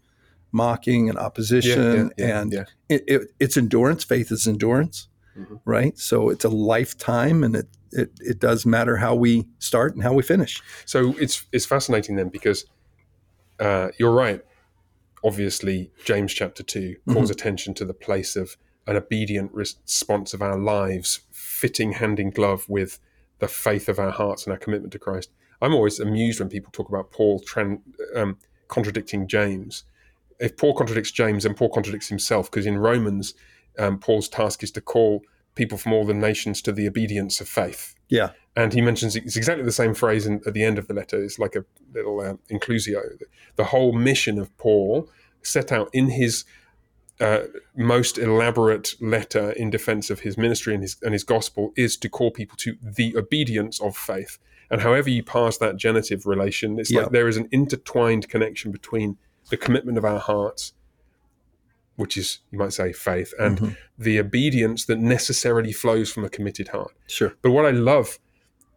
mocking 0.52 1.08
and 1.08 1.18
opposition 1.18 2.12
yeah, 2.16 2.26
yeah, 2.26 2.40
and 2.40 2.52
yeah. 2.52 2.64
It, 2.88 3.04
it, 3.06 3.22
it's 3.38 3.56
endurance. 3.56 4.04
Faith 4.04 4.30
is 4.32 4.46
endurance, 4.46 5.08
Mhm. 5.38 5.60
right? 5.64 5.98
So 5.98 6.28
it's 6.30 6.44
a 6.44 6.48
lifetime 6.48 7.44
and 7.44 7.54
it, 7.56 7.68
it, 7.92 8.10
it 8.20 8.38
does 8.40 8.66
matter 8.66 8.96
how 8.96 9.14
we 9.14 9.46
start 9.58 9.94
and 9.94 10.02
how 10.02 10.12
we 10.12 10.22
finish. 10.22 10.60
So 10.84 11.14
it's 11.18 11.46
it's 11.52 11.66
fascinating 11.66 12.16
then 12.16 12.28
because 12.28 12.64
uh, 13.60 13.88
you're 13.98 14.12
right. 14.12 14.42
Obviously, 15.24 15.90
James 16.04 16.32
chapter 16.32 16.62
2 16.62 16.96
calls 17.10 17.28
attention 17.30 17.74
to 17.74 17.84
the 17.84 17.94
place 17.94 18.36
of 18.36 18.56
an 18.86 18.96
obedient 18.96 19.52
response 19.52 20.32
of 20.32 20.40
our 20.42 20.56
lives, 20.58 21.20
fitting 21.32 21.92
hand 21.92 22.20
in 22.20 22.30
glove 22.30 22.64
with 22.68 23.00
the 23.40 23.48
faith 23.48 23.88
of 23.88 23.98
our 23.98 24.10
hearts 24.12 24.44
and 24.44 24.52
our 24.52 24.58
commitment 24.58 24.92
to 24.92 24.98
Christ. 24.98 25.30
I'm 25.60 25.74
always 25.74 25.98
amused 25.98 26.38
when 26.38 26.48
people 26.48 26.70
talk 26.72 26.88
about 26.88 27.10
Paul 27.10 27.40
tran- 27.40 27.80
um, 28.14 28.38
contradicting 28.68 29.26
James. 29.26 29.82
If 30.38 30.56
Paul 30.56 30.74
contradicts 30.74 31.10
James, 31.10 31.42
then 31.42 31.54
Paul 31.54 31.70
contradicts 31.70 32.08
himself 32.08 32.48
because 32.48 32.64
in 32.66 32.78
Romans, 32.78 33.34
um, 33.78 33.98
Paul's 33.98 34.28
task 34.28 34.62
is 34.62 34.70
to 34.72 34.80
call 34.80 35.22
people 35.54 35.78
from 35.78 35.92
all 35.92 36.04
the 36.04 36.14
nations 36.14 36.62
to 36.62 36.72
the 36.72 36.86
obedience 36.86 37.40
of 37.40 37.48
faith. 37.48 37.94
Yeah. 38.08 38.30
And 38.56 38.72
he 38.72 38.80
mentions 38.80 39.16
it's 39.16 39.36
exactly 39.36 39.64
the 39.64 39.72
same 39.72 39.94
phrase 39.94 40.26
in, 40.26 40.40
at 40.46 40.54
the 40.54 40.64
end 40.64 40.78
of 40.78 40.88
the 40.88 40.94
letter. 40.94 41.22
It's 41.22 41.38
like 41.38 41.56
a 41.56 41.64
little 41.94 42.20
uh, 42.20 42.34
inclusio. 42.50 43.00
The 43.56 43.64
whole 43.64 43.92
mission 43.92 44.38
of 44.38 44.56
Paul 44.56 45.08
set 45.42 45.70
out 45.72 45.90
in 45.92 46.10
his 46.10 46.44
uh, 47.20 47.40
most 47.76 48.18
elaborate 48.18 48.94
letter 49.00 49.50
in 49.52 49.70
defense 49.70 50.10
of 50.10 50.20
his 50.20 50.38
ministry 50.38 50.74
and 50.74 50.82
his, 50.82 50.96
and 51.02 51.12
his 51.12 51.24
gospel 51.24 51.72
is 51.76 51.96
to 51.96 52.08
call 52.08 52.30
people 52.30 52.56
to 52.58 52.76
the 52.80 53.16
obedience 53.16 53.80
of 53.80 53.96
faith. 53.96 54.38
And 54.70 54.82
however 54.82 55.10
you 55.10 55.22
parse 55.24 55.58
that 55.58 55.76
genitive 55.76 56.26
relation, 56.26 56.78
it's 56.78 56.90
Yeah. 56.90 57.02
like 57.02 57.10
there 57.10 57.28
is 57.28 57.36
an 57.36 57.48
intertwined 57.50 58.28
connection 58.28 58.70
between 58.70 59.16
the 59.50 59.56
commitment 59.56 59.98
of 59.98 60.04
our 60.04 60.18
hearts, 60.20 60.74
which 61.98 62.16
is, 62.16 62.38
you 62.50 62.58
might 62.58 62.72
say, 62.72 62.92
faith, 62.92 63.32
and 63.38 63.58
Mm-hmm. 63.58 63.72
the 63.98 64.18
obedience 64.18 64.86
that 64.86 64.98
necessarily 64.98 65.72
flows 65.72 66.10
from 66.12 66.24
a 66.24 66.28
committed 66.30 66.68
heart. 66.68 66.92
Sure. 67.06 67.34
But 67.42 67.50
what 67.50 67.66
I 67.66 67.70
love 67.72 68.18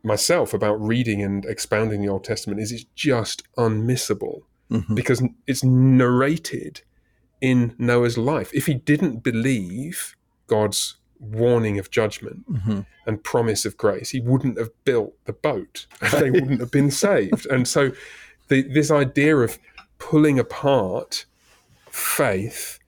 myself 0.04 0.54
about 0.54 0.82
reading 0.82 1.22
and 1.22 1.46
expounding 1.46 2.02
the 2.02 2.10
Old 2.10 2.24
Testament 2.24 2.60
is 2.60 2.72
it's 2.72 2.86
just 2.96 3.44
unmissable 3.58 4.42
Mhm. 4.72 4.96
because 4.96 5.22
it's 5.48 5.64
narrated 5.64 6.82
in 7.40 7.76
Noah's 7.78 8.18
life. 8.18 8.50
If 8.54 8.66
he 8.66 8.74
didn't 8.74 9.24
believe 9.24 10.16
God's 10.48 10.98
warning 11.20 11.78
of 11.78 11.92
judgment 11.92 12.52
Mhm. 12.52 12.86
and 13.06 13.24
promise 13.24 13.64
of 13.66 13.78
grace, 13.78 14.10
he 14.10 14.20
wouldn't 14.20 14.58
have 14.58 14.72
built 14.86 15.14
the 15.26 15.34
boat 15.34 15.86
they 16.20 16.32
wouldn't 16.32 16.60
have 16.60 16.72
been 16.72 16.90
saved. 16.92 17.46
And 17.46 17.68
so 17.68 17.92
the, 18.48 18.64
this 18.64 18.90
idea 18.90 19.38
of 19.38 19.60
pulling 20.00 20.40
apart 20.40 21.26
faith 21.92 22.80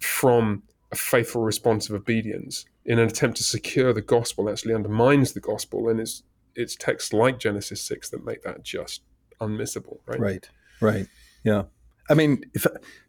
from 0.00 0.62
a 0.92 0.96
faithful 0.96 1.42
response 1.42 1.88
of 1.88 1.94
obedience 1.94 2.64
in 2.84 2.98
an 2.98 3.06
attempt 3.08 3.36
to 3.36 3.44
secure 3.44 3.92
the 3.92 4.02
gospel 4.02 4.48
actually 4.50 4.74
undermines 4.74 5.32
the 5.32 5.40
gospel 5.40 5.88
and 5.88 6.00
it's 6.00 6.22
it's 6.56 6.74
texts 6.74 7.12
like 7.12 7.38
Genesis 7.38 7.80
6 7.82 8.10
that 8.10 8.24
make 8.24 8.42
that 8.42 8.64
just 8.64 9.02
unmissable, 9.40 9.98
right? 10.06 10.18
Right. 10.18 10.50
Right. 10.80 11.06
Yeah. 11.44 11.64
I 12.08 12.14
mean, 12.14 12.42
if 12.54 12.66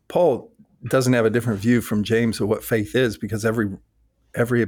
Paul 0.10 0.52
doesn't 0.86 1.14
have 1.14 1.26
a 1.26 1.30
different 1.32 1.60
view 1.60 1.82
from 1.82 2.04
James 2.04 2.40
of 2.40 2.48
what 2.48 2.64
faith 2.64 2.96
is, 2.96 3.18
because 3.18 3.44
every 3.44 3.72
every 4.36 4.68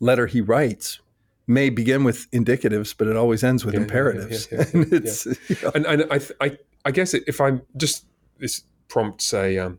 letter 0.00 0.26
he 0.26 0.40
writes 0.40 0.98
may 1.46 1.70
begin 1.70 2.02
with 2.04 2.28
indicatives, 2.32 2.94
but 2.96 3.06
it 3.06 3.16
always 3.16 3.44
ends 3.44 3.64
with 3.64 3.74
Yeah, 3.74 3.80
imperatives. 3.82 4.48
yeah, 4.50 4.58
yeah, 4.58 4.80
and 4.82 4.92
it's 4.92 5.26
you 5.26 5.56
know, 5.62 5.70
And, 5.74 5.86
and 5.86 6.04
I, 6.10 6.20
I, 6.40 6.58
I 6.84 6.90
guess 6.90 7.14
if 7.14 7.40
I'm 7.40 7.62
just 7.76 8.04
this 8.38 8.64
prompts 8.88 9.32
a 9.32 9.58
um, 9.58 9.78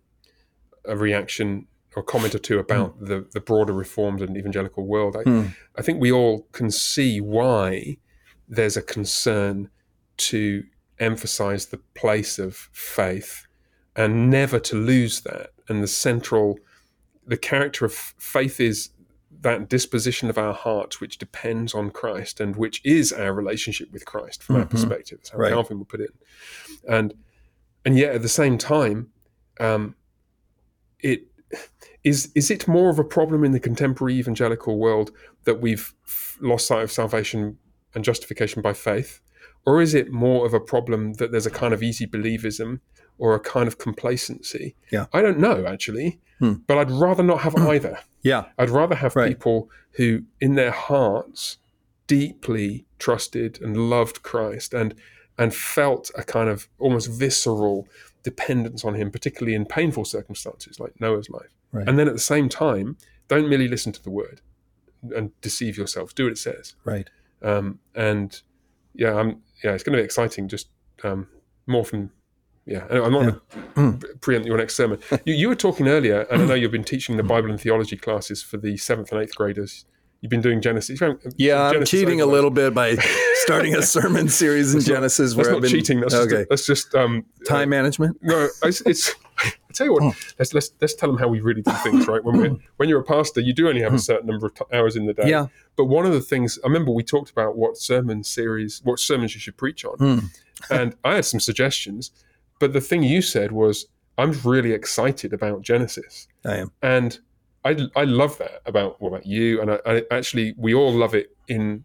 a 0.86 0.96
reaction 0.96 1.67
or 1.96 2.03
comment 2.03 2.36
or 2.36 2.39
two 2.39 2.60
about 2.60 3.00
the 3.00 3.25
the 3.34 3.39
broader 3.41 3.74
reformed 3.74 4.22
and 4.22 4.38
evangelical 4.38 4.86
world. 4.86 5.15
I, 5.17 5.24
Hmm. 5.24 5.46
I 5.75 5.81
think 5.81 6.00
we 6.01 6.12
all 6.12 6.48
can 6.51 6.69
see 6.72 7.19
why 7.22 7.98
there's 8.48 8.77
a 8.77 8.81
concern 8.81 9.69
to 10.17 10.63
emphasize 11.00 11.67
the 11.67 11.77
place 11.96 12.38
of 12.39 12.55
faith 12.74 13.48
and 13.96 14.29
never 14.29 14.60
to 14.60 14.75
lose 14.75 15.22
that. 15.22 15.51
And 15.67 15.81
the 15.81 15.88
central, 15.88 16.60
the 17.25 17.38
character 17.38 17.86
of 17.86 17.93
faith 17.93 18.60
is 18.60 18.89
that 19.41 19.69
disposition 19.69 20.29
of 20.29 20.38
our 20.38 20.53
hearts 20.53 21.00
which 21.00 21.17
depends 21.17 21.74
on 21.74 21.89
Christ 21.91 22.41
and 22.41 22.55
which 22.58 22.81
is 22.84 23.13
our 23.13 23.31
relationship 23.34 23.89
with 23.91 24.05
Christ 24.05 24.43
from 24.43 24.58
our 24.58 24.65
Mhm. 24.65 24.69
perspective. 24.72 25.19
That's 25.19 25.29
how 25.29 25.38
Right. 25.38 25.53
Calvin 25.53 25.79
would 25.79 25.88
put 25.89 26.01
it. 26.01 26.13
And 26.88 27.13
and 27.86 27.98
yet 27.98 28.13
at 28.13 28.22
the 28.22 28.27
same 28.29 28.58
time, 28.58 29.12
um, 29.62 29.96
it 31.00 31.28
is 32.03 32.31
is 32.35 32.49
it 32.51 32.67
more 32.67 32.89
of 32.89 32.99
a 32.99 33.03
problem 33.03 33.43
in 33.43 33.51
the 33.51 33.59
contemporary 33.59 34.15
evangelical 34.15 34.77
world 34.77 35.11
that 35.43 35.55
we've 35.61 35.93
lost 36.39 36.67
sight 36.67 36.83
of 36.83 36.91
salvation 36.91 37.57
and 37.93 38.03
justification 38.03 38.61
by 38.61 38.73
faith, 38.73 39.19
or 39.65 39.81
is 39.81 39.93
it 39.93 40.11
more 40.11 40.45
of 40.45 40.53
a 40.53 40.59
problem 40.59 41.13
that 41.13 41.31
there's 41.31 41.45
a 41.45 41.51
kind 41.51 41.73
of 41.73 41.81
easy 41.83 42.05
believism 42.07 42.79
or 43.17 43.35
a 43.35 43.39
kind 43.39 43.67
of 43.67 43.77
complacency? 43.77 44.75
Yeah. 44.91 45.07
I 45.11 45.21
don't 45.21 45.39
know 45.39 45.65
actually, 45.65 46.19
Hmm. 46.39 46.53
but 46.67 46.77
I'd 46.77 46.91
rather 46.91 47.23
not 47.23 47.41
have 47.41 47.55
either. 47.73 47.99
yeah, 48.21 48.45
I'd 48.57 48.69
rather 48.69 48.95
have 48.95 49.15
Right. 49.15 49.27
people 49.29 49.69
who, 49.93 50.23
in 50.39 50.55
their 50.55 50.71
hearts, 50.71 51.57
deeply 52.07 52.85
trusted 52.97 53.59
and 53.61 53.89
loved 53.89 54.23
Christ 54.23 54.73
and 54.73 54.95
and 55.37 55.53
felt 55.55 56.11
a 56.17 56.23
kind 56.23 56.49
of 56.49 56.67
almost 56.79 57.07
visceral 57.09 57.87
dependence 58.23 58.83
on 58.83 58.95
Him, 58.95 59.11
particularly 59.11 59.55
in 59.55 59.65
painful 59.65 60.05
circumstances 60.05 60.79
like 60.79 60.99
Noah's 60.99 61.29
life. 61.29 61.49
Right. 61.71 61.88
And 61.88 61.97
then 61.97 62.07
at 62.07 62.13
the 62.13 62.19
same 62.19 62.49
time, 62.49 62.97
don't 63.27 63.49
merely 63.49 63.67
listen 63.67 63.91
to 63.93 64.03
the 64.03 64.09
Word 64.09 64.41
and 65.15 65.31
deceive 65.41 65.77
yourself. 65.77 66.13
Do 66.15 66.25
what 66.25 66.31
it 66.31 66.38
says. 66.38 66.75
right. 66.83 67.09
Um, 67.41 67.79
and 67.95 68.41
yeah, 68.93 69.15
I'm 69.15 69.41
yeah, 69.63 69.71
it's 69.71 69.83
going 69.83 69.95
to 69.95 70.01
be 70.01 70.03
exciting. 70.03 70.49
Just 70.49 70.67
um, 71.03 71.27
more 71.67 71.85
from 71.85 72.11
yeah. 72.65 72.85
I'm 72.89 73.13
not 73.13 73.39
going 73.75 73.99
to 73.99 74.07
preempt 74.21 74.45
your 74.45 74.57
next 74.57 74.75
sermon. 74.75 74.99
You, 75.25 75.33
you 75.33 75.49
were 75.49 75.55
talking 75.55 75.88
earlier, 75.88 76.21
and 76.29 76.41
I 76.41 76.45
know 76.45 76.53
you've 76.53 76.71
been 76.71 76.83
teaching 76.83 77.17
the 77.17 77.23
Bible 77.23 77.49
and 77.49 77.59
theology 77.59 77.97
classes 77.97 78.43
for 78.43 78.57
the 78.57 78.77
seventh 78.77 79.11
and 79.11 79.21
eighth 79.21 79.35
graders. 79.35 79.85
You've 80.21 80.29
been 80.29 80.41
doing 80.41 80.61
Genesis. 80.61 80.99
Yeah, 81.38 81.69
I'm 81.69 81.85
cheating 81.85 82.19
a 82.19 82.25
little 82.25 82.49
bit 82.49 82.73
by 82.73 82.95
starting 83.45 83.75
a 83.75 83.81
sermon 83.81 84.27
series 84.27 84.75
in 84.75 84.81
Genesis. 84.81 85.33
That's 85.33 85.47
where 85.47 85.51
not 85.53 85.57
I've 85.57 85.61
been, 85.63 85.71
cheating. 85.71 86.01
That's 86.01 86.13
okay. 86.13 86.29
just, 86.39 86.49
that's 86.49 86.65
just 86.65 86.95
um, 86.95 87.25
Time 87.47 87.69
management. 87.69 88.17
no, 88.21 88.49
it's, 88.63 88.81
it's 88.81 89.15
I 89.38 89.51
tell 89.73 89.88
you 89.88 89.93
what. 89.93 90.15
Let's 90.38 90.53
let's 90.53 90.71
let's 90.81 90.93
tell 90.93 91.07
them 91.09 91.17
how 91.17 91.29
we 91.29 91.39
really 91.39 91.61
do 91.61 91.71
things, 91.83 92.05
right? 92.07 92.21
When 92.21 92.38
we're 92.38 92.57
when 92.77 92.89
you're 92.89 92.99
a 92.99 93.03
pastor, 93.05 93.39
you 93.39 93.53
do 93.53 93.69
only 93.69 93.81
have 93.81 93.93
a 93.93 93.99
certain 93.99 94.27
number 94.27 94.47
of 94.47 94.55
t- 94.55 94.65
hours 94.73 94.97
in 94.97 95.05
the 95.05 95.13
day. 95.13 95.29
Yeah. 95.29 95.47
But 95.77 95.85
one 95.85 96.05
of 96.05 96.11
the 96.11 96.19
things 96.21 96.59
I 96.65 96.67
remember 96.67 96.91
we 96.91 97.03
talked 97.03 97.31
about 97.31 97.55
what 97.55 97.77
sermon 97.77 98.25
series, 98.25 98.81
what 98.83 98.99
sermons 98.99 99.33
you 99.33 99.39
should 99.39 99.55
preach 99.55 99.85
on, 99.85 99.97
Hmm. 99.97 100.19
and 100.69 100.95
I 101.05 101.15
had 101.15 101.25
some 101.25 101.39
suggestions. 101.39 102.11
But 102.59 102.73
the 102.73 102.81
thing 102.81 103.03
you 103.03 103.21
said 103.21 103.53
was, 103.53 103.85
I'm 104.17 104.33
really 104.43 104.73
excited 104.73 105.31
about 105.31 105.61
Genesis, 105.61 106.27
I 106.43 106.57
am. 106.57 106.71
and 106.81 107.17
I 107.65 107.77
I 107.95 108.03
love 108.05 108.37
that 108.37 108.61
about 108.65 109.01
what 109.01 109.09
about 109.09 109.25
you, 109.25 109.61
and 109.61 109.71
I, 109.71 109.79
I 109.85 110.03
actually 110.11 110.53
we 110.57 110.73
all 110.73 110.91
love 110.91 111.13
it 111.13 111.35
in 111.47 111.83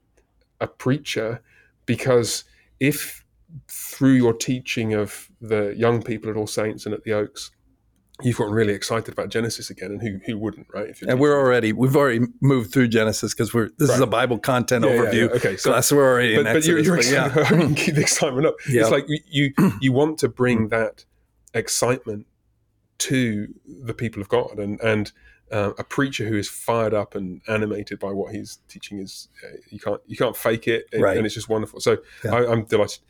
a 0.61 0.67
preacher 0.67 1.43
because 1.87 2.45
if 2.81 3.25
through 3.69 4.13
your 4.13 4.33
teaching 4.33 4.95
of 4.95 5.31
the 5.41 5.75
young 5.77 6.03
people 6.03 6.31
at 6.31 6.37
All 6.37 6.47
Saints 6.47 6.87
and 6.87 6.95
at 6.95 7.05
the 7.05 7.13
Oaks, 7.13 7.51
you've 8.23 8.37
gotten 8.37 8.55
really 8.55 8.73
excited 8.73 9.13
about 9.13 9.29
Genesis 9.29 9.71
again, 9.71 9.91
and 9.91 10.03
who 10.03 10.21
who 10.27 10.39
wouldn't, 10.39 10.67
right? 10.73 10.95
And 11.03 11.19
we're 11.19 11.39
already 11.39 11.73
we've 11.73 11.97
already 11.97 12.27
moved 12.41 12.73
through 12.73 12.89
Genesis 12.89 13.35
because 13.35 13.53
we're 13.53 13.71
this 13.79 13.91
is 13.91 14.01
a 14.01 14.07
Bible 14.07 14.39
content 14.39 14.85
Yeah, 14.85 14.93
yeah, 14.93 15.01
overview 15.01 15.29
yeah. 15.29 15.37
Okay, 15.37 15.57
so- 15.57 15.71
class. 15.71 15.91
We're 15.91 16.09
already 16.09 16.35
in 16.37 16.45
but, 16.45 16.53
but 16.55 16.65
you're, 16.65 16.79
you're 16.79 16.97
but 16.97 17.05
excited. 17.05 17.37
yeah. 17.37 17.43
I 17.59 17.63
can 17.63 17.75
keep 17.75 17.95
the 17.97 18.01
excitement 18.01 18.47
up. 18.47 18.55
Yeah. 18.69 18.83
It's 18.83 18.91
like 18.91 19.07
you, 19.09 19.19
you 19.29 19.73
you 19.81 19.93
want 19.93 20.19
to 20.19 20.29
bring 20.29 20.69
mm. 20.69 20.71
that 20.71 21.05
excitement 21.53 22.27
to 22.99 23.49
the 23.67 23.95
people 23.95 24.21
of 24.23 24.29
God, 24.29 24.59
and 24.59 24.81
and 24.81 25.13
uh, 25.53 25.73
a 25.79 25.85
preacher 25.85 26.25
who 26.27 26.37
is 26.37 26.49
fired 26.49 26.95
up 26.95 27.15
and 27.15 27.41
animated 27.49 27.99
by 27.99 28.11
what 28.11 28.35
he's 28.35 28.59
teaching 28.69 28.99
is 28.99 29.29
uh, 29.45 29.57
you 29.71 29.79
can't 29.79 30.01
you 30.07 30.17
can't 30.17 30.37
fake 30.37 30.67
it, 30.69 30.87
and, 30.93 31.03
Right. 31.03 31.17
and 31.17 31.27
it's 31.27 31.35
just 31.35 31.49
wonderful. 31.49 31.81
So 31.81 31.99
Yeah. 32.25 32.35
I, 32.35 32.51
I'm 32.51 32.65
delighted. 32.65 33.01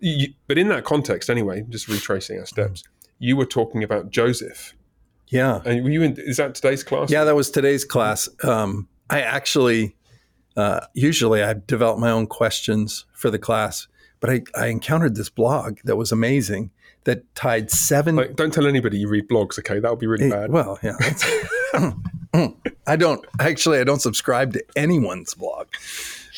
You, 0.00 0.28
but 0.46 0.58
in 0.58 0.68
that 0.68 0.84
context, 0.84 1.30
anyway, 1.30 1.64
just 1.68 1.88
retracing 1.88 2.38
our 2.38 2.46
steps, 2.46 2.82
you 3.18 3.36
were 3.36 3.46
talking 3.46 3.84
about 3.84 4.10
Joseph, 4.10 4.74
yeah. 5.28 5.60
and 5.64 5.84
were 5.84 5.90
you 5.90 6.02
in? 6.02 6.16
Is 6.18 6.36
that 6.38 6.54
today's 6.54 6.82
class? 6.82 7.10
Yeah, 7.10 7.24
that 7.24 7.34
was 7.36 7.50
today's 7.50 7.84
class. 7.84 8.28
Um, 8.42 8.88
I 9.08 9.20
actually, 9.20 9.94
uh, 10.56 10.80
usually 10.94 11.42
I 11.42 11.54
develop 11.66 11.98
my 11.98 12.10
own 12.10 12.26
questions 12.26 13.04
for 13.12 13.30
the 13.30 13.38
class, 13.38 13.86
but 14.20 14.30
I, 14.30 14.42
I 14.56 14.66
encountered 14.66 15.14
this 15.14 15.28
blog 15.30 15.78
that 15.84 15.96
was 15.96 16.10
amazing 16.10 16.70
that 17.04 17.34
tied 17.34 17.70
seven. 17.70 18.16
Like, 18.16 18.36
don't 18.36 18.52
tell 18.52 18.66
anybody 18.66 18.98
you 18.98 19.08
read 19.08 19.28
blogs, 19.28 19.58
okay? 19.58 19.78
That 19.78 19.90
would 19.90 20.00
be 20.00 20.06
really 20.06 20.30
bad. 20.30 20.50
well, 20.50 20.78
yeah. 20.82 20.96
I 22.86 22.96
don't 22.96 23.24
actually. 23.38 23.78
I 23.78 23.84
don't 23.84 24.00
subscribe 24.00 24.52
to 24.54 24.64
anyone's 24.76 25.34
blog, 25.34 25.68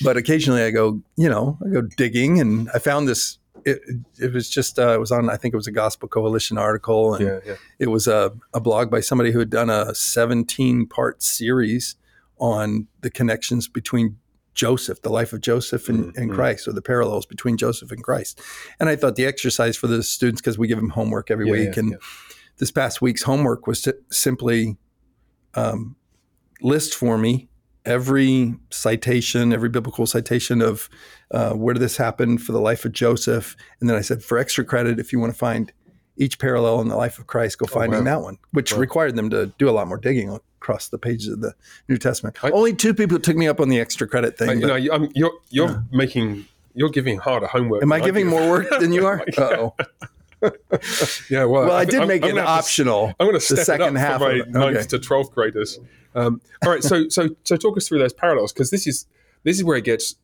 but 0.03 0.17
occasionally 0.17 0.63
I 0.63 0.71
go. 0.71 1.01
You 1.17 1.29
know, 1.29 1.59
I 1.65 1.73
go 1.73 1.83
digging, 1.83 2.41
and 2.41 2.69
I 2.75 2.79
found 2.79 3.09
this. 3.09 3.39
It, 3.65 3.81
it 4.21 4.33
was 4.33 4.51
just. 4.51 4.79
Uh, 4.79 4.95
it 4.95 5.01
was 5.01 5.11
on. 5.11 5.31
I 5.31 5.37
think 5.37 5.55
it 5.55 5.57
was 5.57 5.67
a 5.67 5.73
Gospel 5.73 6.09
Coalition 6.09 6.59
article, 6.59 7.15
and 7.15 7.27
yeah, 7.27 7.39
yeah. 7.47 7.57
it 7.79 7.89
was 7.89 8.07
a, 8.07 8.33
a 8.53 8.61
blog 8.61 8.91
by 8.91 9.01
somebody 9.01 9.33
who 9.33 9.39
had 9.39 9.51
done 9.51 9.71
a 9.71 9.95
17 9.95 10.87
part 10.87 11.23
series 11.23 11.97
on 12.39 12.87
the 13.01 13.11
connections 13.11 13.67
between 13.67 14.19
Joseph, 14.57 15.03
the 15.03 15.11
life 15.11 15.33
of 15.33 15.41
Joseph 15.41 15.89
and, 15.89 16.17
and 16.17 16.33
Christ, 16.33 16.67
or 16.67 16.73
the 16.73 16.83
parallels 16.83 17.27
between 17.27 17.57
Joseph 17.57 17.93
and 17.93 18.03
Christ. 18.03 18.41
And 18.81 18.89
I 18.89 18.97
thought 18.97 19.15
the 19.15 19.27
exercise 19.27 19.77
for 19.77 19.87
the 19.87 20.03
students, 20.03 20.41
because 20.41 20.59
we 20.59 20.67
give 20.67 20.79
them 20.79 20.89
homework 20.91 21.31
every 21.31 21.47
Yeah, 21.47 21.53
week, 21.53 21.77
yeah, 21.77 21.81
and 21.81 21.91
yeah. 21.93 21.99
this 22.59 22.73
past 22.73 23.01
week's 23.01 23.23
homework 23.23 23.69
was 23.69 23.83
to 23.83 23.95
simply 24.11 24.77
um, 25.55 25.95
list 26.61 26.95
for 26.95 27.17
me 27.19 27.49
every 27.85 28.55
citation, 28.71 29.53
every 29.53 29.69
biblical 29.69 30.07
citation 30.07 30.61
of 30.61 30.89
uh, 31.31 31.53
where 31.53 31.73
did 31.75 31.81
this 31.81 31.97
happen 31.97 32.37
for 32.39 32.51
the 32.53 32.61
life 32.61 32.85
of 32.85 32.93
Joseph. 32.93 33.55
And 33.81 33.89
then 33.89 33.97
I 33.97 34.01
said, 34.01 34.25
for 34.25 34.39
extra 34.39 34.65
credit, 34.65 34.99
if 34.99 35.13
you 35.13 35.21
want 35.21 35.33
to 35.33 35.39
find 35.39 35.73
each 36.17 36.39
parallel 36.39 36.81
in 36.81 36.89
the 36.89 36.97
life 36.97 37.19
of 37.21 37.27
Christ, 37.29 37.59
go 37.59 37.67
find 37.67 37.95
Oh, 37.95 37.99
wow. 37.99 38.05
that 38.05 38.23
one, 38.23 38.39
which 38.53 38.73
Wow. 38.73 38.81
required 38.81 39.15
them 39.17 39.31
to 39.31 39.53
do 39.59 39.69
a 39.69 39.73
lot 39.73 39.87
more 39.87 39.99
digging, 39.99 40.37
across 40.67 40.89
the 40.89 40.99
pages 40.99 41.29
of 41.29 41.41
the 41.41 41.55
New 41.89 41.97
Testament. 41.97 42.37
I, 42.43 42.51
Only 42.51 42.75
two 42.75 42.93
people 42.93 43.21
took 43.21 43.37
me 43.37 43.47
up 43.47 43.61
on 43.61 43.69
the 43.69 43.79
extra 43.79 44.09
credit 44.09 44.37
thing. 44.37 44.51
I, 44.51 44.53
you 44.55 44.67
know, 44.67 44.95
I'm, 44.95 45.09
you're 45.15 45.33
you're 45.49 45.69
yeah. 45.69 45.81
making 45.93 46.47
you're 46.75 46.91
giving 46.91 47.19
harder 47.19 47.47
homework. 47.47 47.83
Am 47.83 47.93
I 47.93 48.01
giving 48.01 48.27
more 48.27 48.51
work 48.51 48.69
than 48.81 48.93
you 48.93 49.07
are? 49.13 49.25
oh. 49.39 49.75
yeah, 51.31 51.45
well, 51.45 51.67
well, 51.67 51.73
I 51.73 51.85
did 51.85 52.03
I'm, 52.03 52.09
make 52.09 52.25
I'm 52.25 52.37
it 52.37 52.41
optional. 52.41 53.09
To, 53.09 53.17
I'm 53.21 53.27
going 53.27 53.39
to 53.39 53.41
step 53.41 53.59
the 53.59 53.65
second 53.65 53.97
it 53.97 54.01
up 54.01 54.07
half 54.07 54.21
for 54.21 54.29
my 54.29 54.43
ninth 54.47 54.77
okay. 54.77 54.87
to 54.89 54.99
twelfth 54.99 55.33
graders. 55.33 55.79
Um, 56.15 56.41
all 56.65 56.71
right, 56.71 56.83
so 56.83 57.09
so 57.09 57.29
so 57.45 57.57
talk 57.57 57.77
us 57.77 57.87
through 57.87 58.01
those 58.01 58.13
parallels 58.13 58.53
because 58.53 58.71
this 58.71 58.87
is 58.89 59.07
this 59.45 59.57
is 59.57 59.65
where 59.65 59.77
it 59.77 59.85
gets 59.85 60.17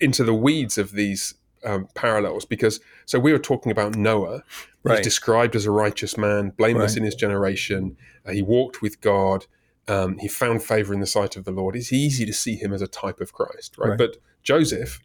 into 0.00 0.24
the 0.24 0.34
weeds 0.34 0.78
of 0.78 0.92
these 0.92 1.34
um, 1.64 1.88
parallels 1.94 2.44
because 2.44 2.80
so 3.06 3.18
we 3.18 3.32
were 3.32 3.38
talking 3.38 3.72
about 3.72 3.96
Noah. 3.96 4.42
Right. 4.82 4.98
He's 4.98 5.06
described 5.06 5.56
as 5.56 5.64
a 5.64 5.70
righteous 5.70 6.18
man, 6.18 6.50
blameless 6.50 6.92
right. 6.92 6.98
in 6.98 7.04
his 7.04 7.14
generation. 7.14 7.96
Uh, 8.26 8.32
he 8.32 8.42
walked 8.42 8.82
with 8.82 9.00
God. 9.00 9.46
Um, 9.88 10.18
he 10.18 10.28
found 10.28 10.62
favor 10.62 10.92
in 10.92 11.00
the 11.00 11.06
sight 11.06 11.36
of 11.36 11.44
the 11.44 11.50
Lord. 11.50 11.76
It's 11.76 11.92
easy 11.92 12.26
to 12.26 12.32
see 12.32 12.56
him 12.56 12.72
as 12.72 12.82
a 12.82 12.86
type 12.86 13.20
of 13.20 13.32
Christ, 13.32 13.76
right? 13.78 13.90
right. 13.90 13.98
But 13.98 14.16
Joseph, 14.42 15.00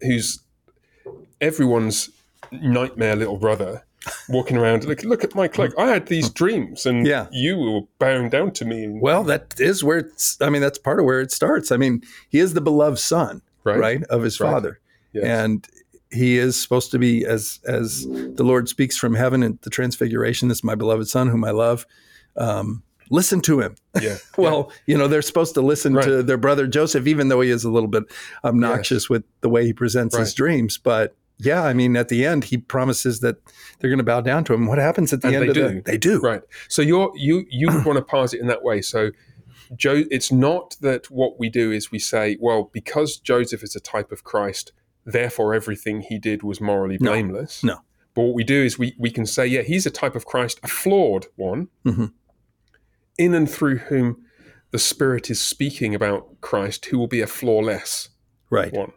who's 0.00 0.40
everyone's 1.40 2.10
nightmare 2.52 3.16
little 3.16 3.38
brother, 3.38 3.84
walking 4.28 4.56
around. 4.56 4.84
Look, 4.84 5.02
look 5.02 5.24
at 5.24 5.34
my 5.34 5.48
cloak. 5.48 5.72
I 5.78 5.88
had 5.88 6.06
these 6.06 6.30
dreams, 6.30 6.86
and 6.86 7.06
yeah. 7.06 7.26
you 7.32 7.58
were 7.58 7.80
bowing 7.98 8.28
down 8.28 8.52
to 8.52 8.64
me. 8.64 8.88
Well, 8.88 9.24
that 9.24 9.54
is 9.58 9.82
where 9.82 9.98
it's. 9.98 10.40
I 10.40 10.50
mean, 10.50 10.62
that's 10.62 10.78
part 10.78 10.98
of 10.98 11.06
where 11.06 11.20
it 11.20 11.30
starts. 11.30 11.72
I 11.72 11.76
mean, 11.76 12.02
he 12.28 12.38
is 12.38 12.54
the 12.54 12.60
beloved 12.60 12.98
son, 12.98 13.42
right, 13.64 13.78
right 13.78 14.02
of 14.04 14.22
his 14.22 14.40
right. 14.40 14.50
father, 14.50 14.80
yes. 15.12 15.24
and 15.24 15.66
he 16.14 16.38
is 16.38 16.60
supposed 16.60 16.90
to 16.92 16.98
be 16.98 17.24
as 17.26 17.60
as 17.66 18.06
the 18.06 18.44
Lord 18.44 18.68
speaks 18.68 18.96
from 18.96 19.14
heaven 19.14 19.42
in 19.42 19.58
the 19.62 19.70
Transfiguration. 19.70 20.48
This 20.48 20.58
is 20.58 20.64
my 20.64 20.74
beloved 20.74 21.08
son, 21.08 21.28
whom 21.28 21.44
I 21.44 21.50
love. 21.50 21.86
Um, 22.36 22.82
listen 23.10 23.40
to 23.42 23.60
him. 23.60 23.76
Yeah. 24.00 24.16
well, 24.36 24.68
yeah. 24.68 24.76
you 24.86 24.98
know, 24.98 25.08
they're 25.08 25.22
supposed 25.22 25.54
to 25.54 25.60
listen 25.60 25.94
right. 25.94 26.04
to 26.04 26.22
their 26.22 26.36
brother 26.36 26.66
Joseph, 26.66 27.06
even 27.06 27.28
though 27.28 27.40
he 27.40 27.50
is 27.50 27.64
a 27.64 27.70
little 27.70 27.88
bit 27.88 28.04
obnoxious 28.44 29.04
yes. 29.04 29.10
with 29.10 29.24
the 29.40 29.48
way 29.48 29.64
he 29.64 29.72
presents 29.72 30.14
right. 30.14 30.20
his 30.20 30.34
dreams. 30.34 30.78
But 30.78 31.16
yeah, 31.38 31.64
I 31.64 31.72
mean, 31.72 31.96
at 31.96 32.08
the 32.08 32.24
end, 32.24 32.44
he 32.44 32.58
promises 32.58 33.20
that 33.20 33.36
they're 33.78 33.90
going 33.90 33.98
to 33.98 34.04
bow 34.04 34.20
down 34.20 34.44
to 34.44 34.54
him. 34.54 34.66
What 34.66 34.78
happens 34.78 35.12
at 35.12 35.20
the 35.20 35.28
and 35.28 35.36
end 35.36 35.48
of 35.48 35.54
do. 35.54 35.68
the? 35.68 35.82
They 35.82 35.98
do. 35.98 36.20
Right. 36.20 36.42
So 36.68 36.82
you're 36.82 37.12
you 37.16 37.44
you 37.50 37.68
want 37.84 37.96
to 37.96 38.02
parse 38.02 38.32
it 38.32 38.40
in 38.40 38.46
that 38.48 38.62
way. 38.62 38.82
So. 38.82 39.10
Joe, 39.74 40.04
it's 40.10 40.30
not 40.30 40.76
that 40.82 41.10
what 41.10 41.40
we 41.40 41.48
do 41.48 41.72
is 41.72 41.90
we 41.90 41.98
say, 41.98 42.36
well, 42.38 42.70
because 42.72 43.16
Joseph 43.16 43.62
is 43.62 43.74
a 43.74 43.80
type 43.80 44.12
of 44.12 44.22
Christ, 44.22 44.72
therefore 45.04 45.54
everything 45.54 46.00
he 46.00 46.18
did 46.18 46.42
was 46.42 46.60
morally 46.60 46.98
blameless. 46.98 47.62
No. 47.62 47.74
no. 47.74 47.80
But 48.14 48.22
what 48.22 48.34
we 48.34 48.44
do 48.44 48.62
is 48.62 48.78
we, 48.78 48.94
we 48.98 49.10
can 49.10 49.26
say, 49.26 49.46
yeah, 49.46 49.62
he's 49.62 49.86
a 49.86 49.90
type 49.90 50.14
of 50.14 50.24
Christ, 50.24 50.60
a 50.62 50.68
flawed 50.68 51.26
one, 51.36 51.68
mm-hmm. 51.84 52.06
in 53.18 53.34
and 53.34 53.50
through 53.50 53.78
whom 53.78 54.24
the 54.70 54.78
Spirit 54.78 55.30
is 55.30 55.40
speaking 55.40 55.94
about 55.94 56.40
Christ, 56.40 56.86
who 56.86 56.98
will 56.98 57.08
be 57.08 57.20
a 57.20 57.26
flawless 57.26 58.10
right. 58.50 58.72
one. 58.72 58.92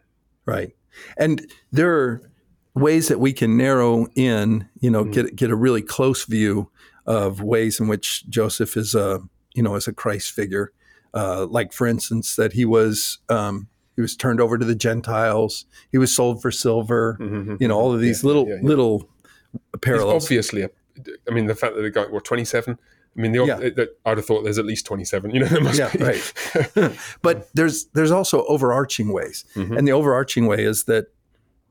Right. 0.46 0.76
And 1.18 1.46
there 1.72 1.96
are 1.96 2.32
ways 2.76 3.08
that 3.08 3.20
we 3.20 3.34
can 3.34 3.58
narrow 3.58 4.08
in, 4.16 4.70
you 4.80 4.90
know, 4.90 5.04
mm. 5.04 5.14
get 5.14 5.36
get 5.36 5.52
a 5.52 5.56
really 5.56 5.82
close 5.82 6.26
view 6.26 6.72
of 7.06 7.42
ways 7.42 7.80
in 7.80 7.88
which 7.88 8.28
Joseph 8.30 8.78
is 8.78 8.96
a, 8.96 9.20
you 9.54 9.64
know, 9.64 9.76
as 9.76 9.88
a 9.88 9.94
Christ 9.94 10.32
figure. 10.32 10.72
Uh, 11.14 11.48
like, 11.48 11.74
for 11.74 11.88
instance, 11.88 12.36
that 12.36 12.54
he 12.54 12.66
was 12.66 13.20
um, 13.30 13.68
he 13.98 14.02
was 14.02 14.16
turned 14.16 14.40
over 14.40 14.58
to 14.60 14.64
the 14.64 14.76
Gentiles. 14.76 15.66
He 15.92 15.98
was 15.98 16.16
sold 16.16 16.42
for 16.42 16.52
silver. 16.52 17.18
Mm-hmm. 17.20 17.56
You 17.60 17.68
know, 17.68 17.78
all 17.78 17.94
of 17.94 18.00
these 18.00 18.24
yeah, 18.24 18.28
little 18.28 18.48
yeah, 18.48 18.56
yeah. 18.56 18.62
little 18.62 19.10
parallels. 19.82 20.24
It's 20.24 20.26
obviously, 20.26 20.62
a, 20.62 20.70
I 21.28 21.34
mean, 21.34 21.48
the 21.48 21.56
fact 21.56 21.76
that 21.76 21.82
the 21.82 21.90
guy 21.90 22.04
what 22.04 22.24
twenty 22.24 22.46
seven. 22.46 22.78
I 23.18 23.20
mean, 23.20 23.32
the, 23.32 23.46
yeah. 23.46 23.86
I'd 24.06 24.18
have 24.18 24.28
thought 24.28 24.44
there's 24.44 24.60
at 24.60 24.66
least 24.68 24.86
27. 24.86 25.32
You 25.32 25.40
know, 25.40 25.46
there 25.48 25.60
must 25.60 25.80
yeah, 25.80 25.90
be. 25.92 26.04
right. 26.04 26.34
but 27.24 27.50
there's 27.56 27.86
there's 27.88 28.12
also 28.12 28.46
overarching 28.46 29.12
ways, 29.12 29.44
mm-hmm. 29.56 29.76
and 29.76 29.88
the 29.88 29.92
overarching 29.92 30.46
way 30.46 30.64
is 30.64 30.84
that 30.84 31.08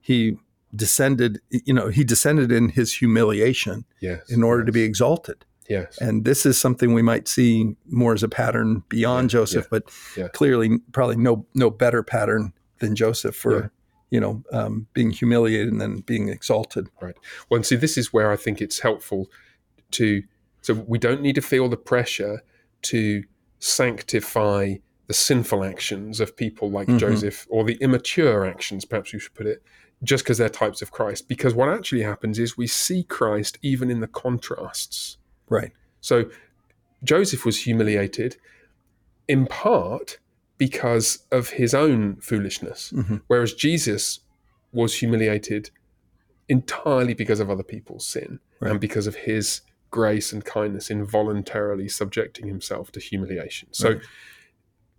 he 0.00 0.38
descended. 0.75 1.40
You 1.50 1.73
know, 1.73 1.87
he 1.88 2.02
descended 2.02 2.50
in 2.50 2.71
his 2.71 2.95
humiliation 2.95 3.85
yes, 4.00 4.28
in 4.28 4.42
order 4.42 4.62
yes. 4.62 4.66
to 4.66 4.73
be 4.73 4.83
exalted. 4.83 5.44
Yes. 5.68 5.98
And 5.98 6.24
this 6.24 6.46
is 6.46 6.59
something 6.59 6.94
we 6.94 7.02
might 7.02 7.29
see 7.29 7.74
more 7.87 8.14
as 8.14 8.22
a 8.22 8.29
pattern 8.29 8.83
beyond 8.88 9.33
yeah, 9.33 9.38
Joseph, 9.38 9.64
yeah, 9.64 9.68
but 9.70 9.83
yeah. 10.16 10.29
clearly 10.29 10.79
probably 10.92 11.16
no 11.16 11.46
no 11.55 11.70
better 11.70 12.02
pattern 12.02 12.52
than 12.79 12.94
Joseph 12.94 13.35
for 13.35 13.72
you 14.11 14.20
know 14.20 14.42
um, 14.52 14.87
being 14.92 15.11
humiliated 15.11 15.68
and 15.68 15.81
then 15.81 15.98
being 16.00 16.29
exalted. 16.29 16.88
Right. 17.00 17.16
Well, 17.48 17.57
and 17.57 17.66
see, 17.66 17.76
this 17.76 17.96
is 17.96 18.12
where 18.12 18.31
I 18.31 18.37
think 18.37 18.61
it's 18.61 18.81
helpful 18.81 19.29
to. 19.92 20.22
So 20.62 20.74
we 20.74 20.98
don't 20.98 21.20
need 21.22 21.37
to 21.37 21.42
feel 21.42 21.68
the 21.68 21.76
pressure 21.76 22.42
to 22.83 23.22
sanctify 23.61 24.76
the 25.07 25.14
sinful 25.14 25.64
actions 25.64 26.20
of 26.20 26.37
people 26.37 26.70
like 26.70 26.88
mm-hmm. 26.88 26.98
Joseph 26.98 27.46
or 27.48 27.64
the 27.64 27.76
immature 27.81 28.44
actions, 28.44 28.85
perhaps 28.85 29.12
we 29.12 29.18
should 29.18 29.35
put 29.35 29.46
it, 29.46 29.62
just 30.02 30.24
because 30.24 30.38
they're 30.38 30.48
types 30.48 30.83
of 30.83 30.90
Christ. 30.90 31.29
Because 31.29 31.55
what 31.55 31.68
actually 31.68 32.02
happens 32.02 32.38
is 32.38 32.57
we 32.57 32.66
see 32.66 33.05
Christ 33.05 33.59
even 33.62 33.90
in 33.90 34.00
the 34.00 34.09
contrasts. 34.09 35.18
Right. 35.48 35.72
So 36.00 36.30
Joseph 37.04 37.44
was 37.44 37.62
humiliated 37.62 38.37
in 39.28 39.46
part 39.46 40.18
because 40.59 41.24
of 41.30 41.50
his 41.50 41.74
own 41.74 42.16
foolishness, 42.16 42.92
mm-hmm. 42.94 43.16
whereas 43.26 43.52
Jesus 43.52 44.20
was 44.72 44.94
humiliated 44.96 45.70
entirely 46.48 47.14
because 47.14 47.40
of 47.40 47.50
other 47.50 47.62
people's 47.62 48.06
sin 48.06 48.38
right. 48.61 48.70
and 48.70 48.80
because 48.80 49.06
of 49.06 49.14
his 49.16 49.62
grace 49.90 50.32
and 50.32 50.44
kindness 50.44 50.90
in 50.90 51.04
voluntarily 51.04 51.88
subjecting 51.88 52.46
himself 52.46 52.92
to 52.92 53.00
humiliation. 53.00 53.68
So 53.72 53.94
right. 53.94 54.02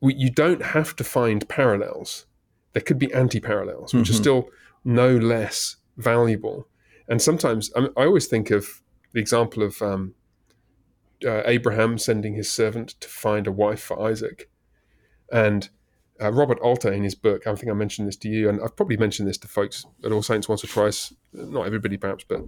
we, 0.01 0.15
you 0.15 0.29
don't 0.29 0.63
have 0.63 0.95
to 0.97 1.03
find 1.03 1.47
parallels. 1.47 2.25
There 2.73 2.81
could 2.81 2.99
be 2.99 3.11
anti 3.13 3.39
parallels, 3.39 3.93
which 3.93 4.05
mm-hmm. 4.05 4.13
are 4.13 4.17
still 4.17 4.49
no 4.83 5.15
less 5.15 5.77
valuable. 5.97 6.67
And 7.07 7.21
sometimes 7.21 7.71
I, 7.75 7.81
mean, 7.81 7.89
I 7.97 8.05
always 8.05 8.27
think 8.27 8.51
of 8.51 8.81
the 9.13 9.19
example 9.19 9.63
of 9.63 9.81
um, 9.81 10.13
uh, 11.25 11.41
Abraham 11.45 11.97
sending 11.97 12.35
his 12.35 12.51
servant 12.51 12.89
to 12.99 13.07
find 13.07 13.47
a 13.47 13.51
wife 13.51 13.81
for 13.81 14.01
Isaac. 14.01 14.49
And 15.31 15.69
uh, 16.21 16.31
Robert 16.31 16.59
Alter, 16.59 16.91
in 16.91 17.03
his 17.03 17.15
book, 17.15 17.45
I 17.45 17.55
think 17.55 17.71
I 17.71 17.75
mentioned 17.75 18.07
this 18.07 18.17
to 18.17 18.29
you, 18.29 18.49
and 18.49 18.61
I've 18.61 18.75
probably 18.75 18.97
mentioned 18.97 19.27
this 19.27 19.37
to 19.39 19.47
folks 19.47 19.85
at 20.03 20.11
All 20.11 20.23
Saints 20.23 20.49
once 20.49 20.63
or 20.63 20.67
twice, 20.67 21.13
not 21.33 21.65
everybody 21.65 21.97
perhaps, 21.97 22.25
but 22.27 22.41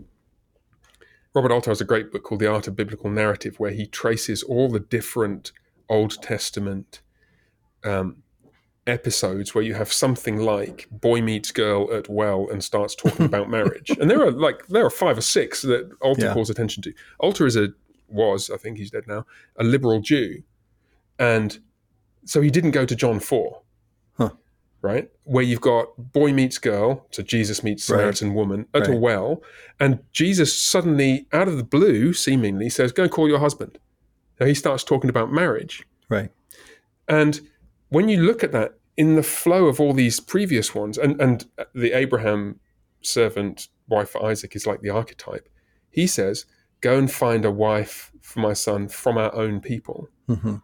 Robert 1.33 1.51
Alter 1.51 1.71
has 1.71 1.81
a 1.81 1.85
great 1.85 2.11
book 2.11 2.23
called 2.23 2.41
The 2.41 2.51
Art 2.51 2.67
of 2.67 2.75
Biblical 2.75 3.09
Narrative, 3.09 3.59
where 3.59 3.71
he 3.71 3.85
traces 3.85 4.41
all 4.43 4.69
the 4.69 4.79
different 4.79 5.51
Old 5.87 6.21
Testament 6.21 7.01
um, 7.83 8.23
episodes 8.87 9.53
where 9.53 9.63
you 9.63 9.75
have 9.75 9.93
something 9.93 10.37
like 10.37 10.87
boy 10.91 11.21
meets 11.21 11.51
girl 11.51 11.93
at 11.93 12.09
well 12.09 12.47
and 12.51 12.63
starts 12.63 12.95
talking 12.95 13.25
about 13.27 13.49
marriage. 13.49 13.89
And 13.89 14.09
there 14.09 14.21
are 14.21 14.31
like 14.31 14.67
there 14.67 14.85
are 14.85 14.89
five 14.89 15.17
or 15.17 15.21
six 15.21 15.61
that 15.61 15.89
Alter 16.01 16.25
yeah. 16.25 16.33
calls 16.33 16.49
attention 16.49 16.81
to. 16.83 16.93
Alter 17.19 17.45
is 17.45 17.55
a 17.55 17.69
was, 18.11 18.49
I 18.49 18.57
think 18.57 18.77
he's 18.77 18.91
dead 18.91 19.07
now, 19.07 19.25
a 19.57 19.63
liberal 19.63 20.01
Jew. 20.01 20.43
And 21.17 21.59
so 22.25 22.41
he 22.41 22.49
didn't 22.49 22.71
go 22.71 22.85
to 22.85 22.95
John 22.95 23.19
4, 23.19 23.61
huh. 24.17 24.29
right? 24.81 25.09
Where 25.23 25.43
you've 25.43 25.61
got 25.61 26.11
boy 26.13 26.33
meets 26.33 26.57
girl, 26.57 27.05
so 27.11 27.23
Jesus 27.23 27.63
meets 27.63 27.83
Samaritan 27.83 28.29
right. 28.29 28.35
woman 28.35 28.65
at 28.73 28.87
right. 28.87 28.95
a 28.95 28.97
well, 28.97 29.43
and 29.79 29.99
Jesus 30.11 30.59
suddenly, 30.59 31.27
out 31.33 31.47
of 31.47 31.57
the 31.57 31.63
blue, 31.63 32.13
seemingly 32.13 32.69
says, 32.69 32.91
Go 32.91 33.09
call 33.09 33.27
your 33.27 33.39
husband. 33.39 33.77
Now 34.39 34.45
he 34.45 34.53
starts 34.53 34.83
talking 34.83 35.09
about 35.09 35.31
marriage. 35.31 35.85
Right. 36.07 36.31
And 37.07 37.41
when 37.89 38.07
you 38.07 38.21
look 38.21 38.43
at 38.43 38.51
that 38.53 38.75
in 38.95 39.15
the 39.15 39.23
flow 39.23 39.65
of 39.65 39.79
all 39.79 39.93
these 39.93 40.19
previous 40.19 40.73
ones, 40.73 40.97
and, 40.97 41.19
and 41.19 41.45
the 41.73 41.93
Abraham 41.93 42.59
servant, 43.01 43.67
wife 43.87 44.09
for 44.09 44.25
Isaac, 44.25 44.55
is 44.55 44.67
like 44.67 44.81
the 44.81 44.89
archetype, 44.89 45.49
he 45.89 46.05
says, 46.05 46.45
go 46.81 46.97
and 46.97 47.11
find 47.11 47.45
a 47.45 47.51
wife 47.51 48.11
for 48.21 48.39
my 48.39 48.53
son 48.53 48.87
from 48.87 49.17
our 49.17 49.33
own 49.35 49.59
people. 49.59 50.09
Mm-hmm. 50.27 50.55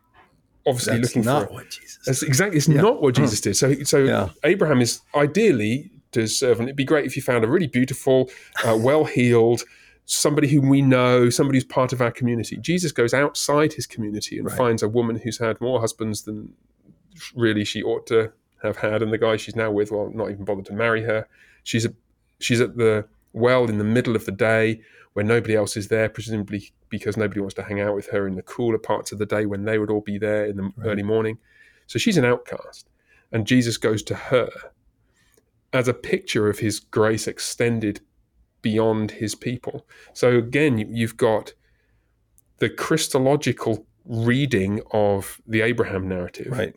Obviously, 0.67 0.97
that's 0.97 1.15
looking 1.15 1.25
not 1.25 1.47
for 1.47 1.53
what 1.53 1.69
Jesus. 1.69 1.99
That's 2.05 2.23
exactly. 2.23 2.57
It's 2.57 2.67
yeah. 2.67 2.81
not 2.81 3.01
what 3.01 3.15
Jesus 3.15 3.41
did. 3.41 3.55
So, 3.55 3.73
so 3.83 3.99
yeah. 3.99 4.29
Abraham 4.43 4.81
is 4.81 5.01
ideally 5.13 5.91
to 6.11 6.21
his 6.21 6.37
servant. 6.37 6.69
It'd 6.69 6.75
be 6.75 6.83
great 6.85 7.05
if 7.05 7.15
you 7.15 7.21
found 7.21 7.43
a 7.43 7.47
really 7.47 7.67
beautiful, 7.67 8.29
uh, 8.63 8.77
well-heeled, 8.79 9.63
somebody 10.05 10.47
whom 10.47 10.69
we 10.69 10.81
know, 10.81 11.29
somebody 11.29 11.57
who's 11.57 11.65
part 11.65 11.93
of 11.93 12.01
our 12.01 12.11
community. 12.11 12.57
Jesus 12.57 12.91
goes 12.91 13.13
outside 13.13 13.73
his 13.73 13.85
community 13.85 14.37
and 14.37 14.47
right. 14.47 14.57
finds 14.57 14.81
a 14.81 14.89
woman 14.89 15.17
who's 15.17 15.37
had 15.37 15.59
more 15.61 15.79
husbands 15.81 16.23
than 16.23 16.53
really 17.35 17.63
she 17.63 17.83
ought 17.83 18.07
to 18.07 18.31
have 18.63 18.77
had, 18.77 19.03
and 19.03 19.11
the 19.13 19.17
guy 19.17 19.35
she's 19.35 19.55
now 19.55 19.69
with, 19.69 19.91
well, 19.91 20.11
not 20.15 20.31
even 20.31 20.45
bothered 20.45 20.65
to 20.65 20.73
marry 20.73 21.03
her. 21.03 21.27
She's 21.63 21.85
a, 21.85 21.93
she's 22.39 22.61
at 22.61 22.75
the 22.75 23.05
well 23.35 23.69
in 23.69 23.77
the 23.77 23.83
middle 23.83 24.15
of 24.15 24.25
the 24.25 24.31
day 24.31 24.81
where 25.13 25.25
nobody 25.25 25.55
else 25.55 25.77
is 25.77 25.87
there, 25.87 26.09
presumably 26.09 26.71
because 26.89 27.17
nobody 27.17 27.39
wants 27.39 27.55
to 27.55 27.63
hang 27.63 27.79
out 27.79 27.95
with 27.95 28.07
her 28.07 28.27
in 28.27 28.35
the 28.35 28.41
cooler 28.41 28.77
parts 28.77 29.11
of 29.11 29.17
the 29.17 29.25
day 29.25 29.45
when 29.45 29.65
they 29.65 29.77
would 29.77 29.89
all 29.89 30.01
be 30.01 30.17
there 30.17 30.45
in 30.45 30.57
the 30.57 30.63
right. 30.63 30.73
early 30.85 31.03
morning. 31.03 31.37
So 31.87 31.99
she's 31.99 32.17
an 32.17 32.25
outcast. 32.25 32.89
And 33.31 33.45
Jesus 33.45 33.77
goes 33.77 34.03
to 34.03 34.15
her 34.15 34.49
as 35.73 35.87
a 35.87 35.93
picture 35.93 36.49
of 36.49 36.59
his 36.59 36.79
grace 36.79 37.27
extended 37.27 38.01
beyond 38.61 39.11
his 39.11 39.35
people. 39.35 39.85
So 40.13 40.37
again, 40.37 40.77
you've 40.77 41.17
got 41.17 41.53
the 42.57 42.69
Christological 42.69 43.85
reading 44.05 44.81
of 44.91 45.41
the 45.45 45.61
Abraham 45.61 46.07
narrative, 46.07 46.51
Right. 46.51 46.75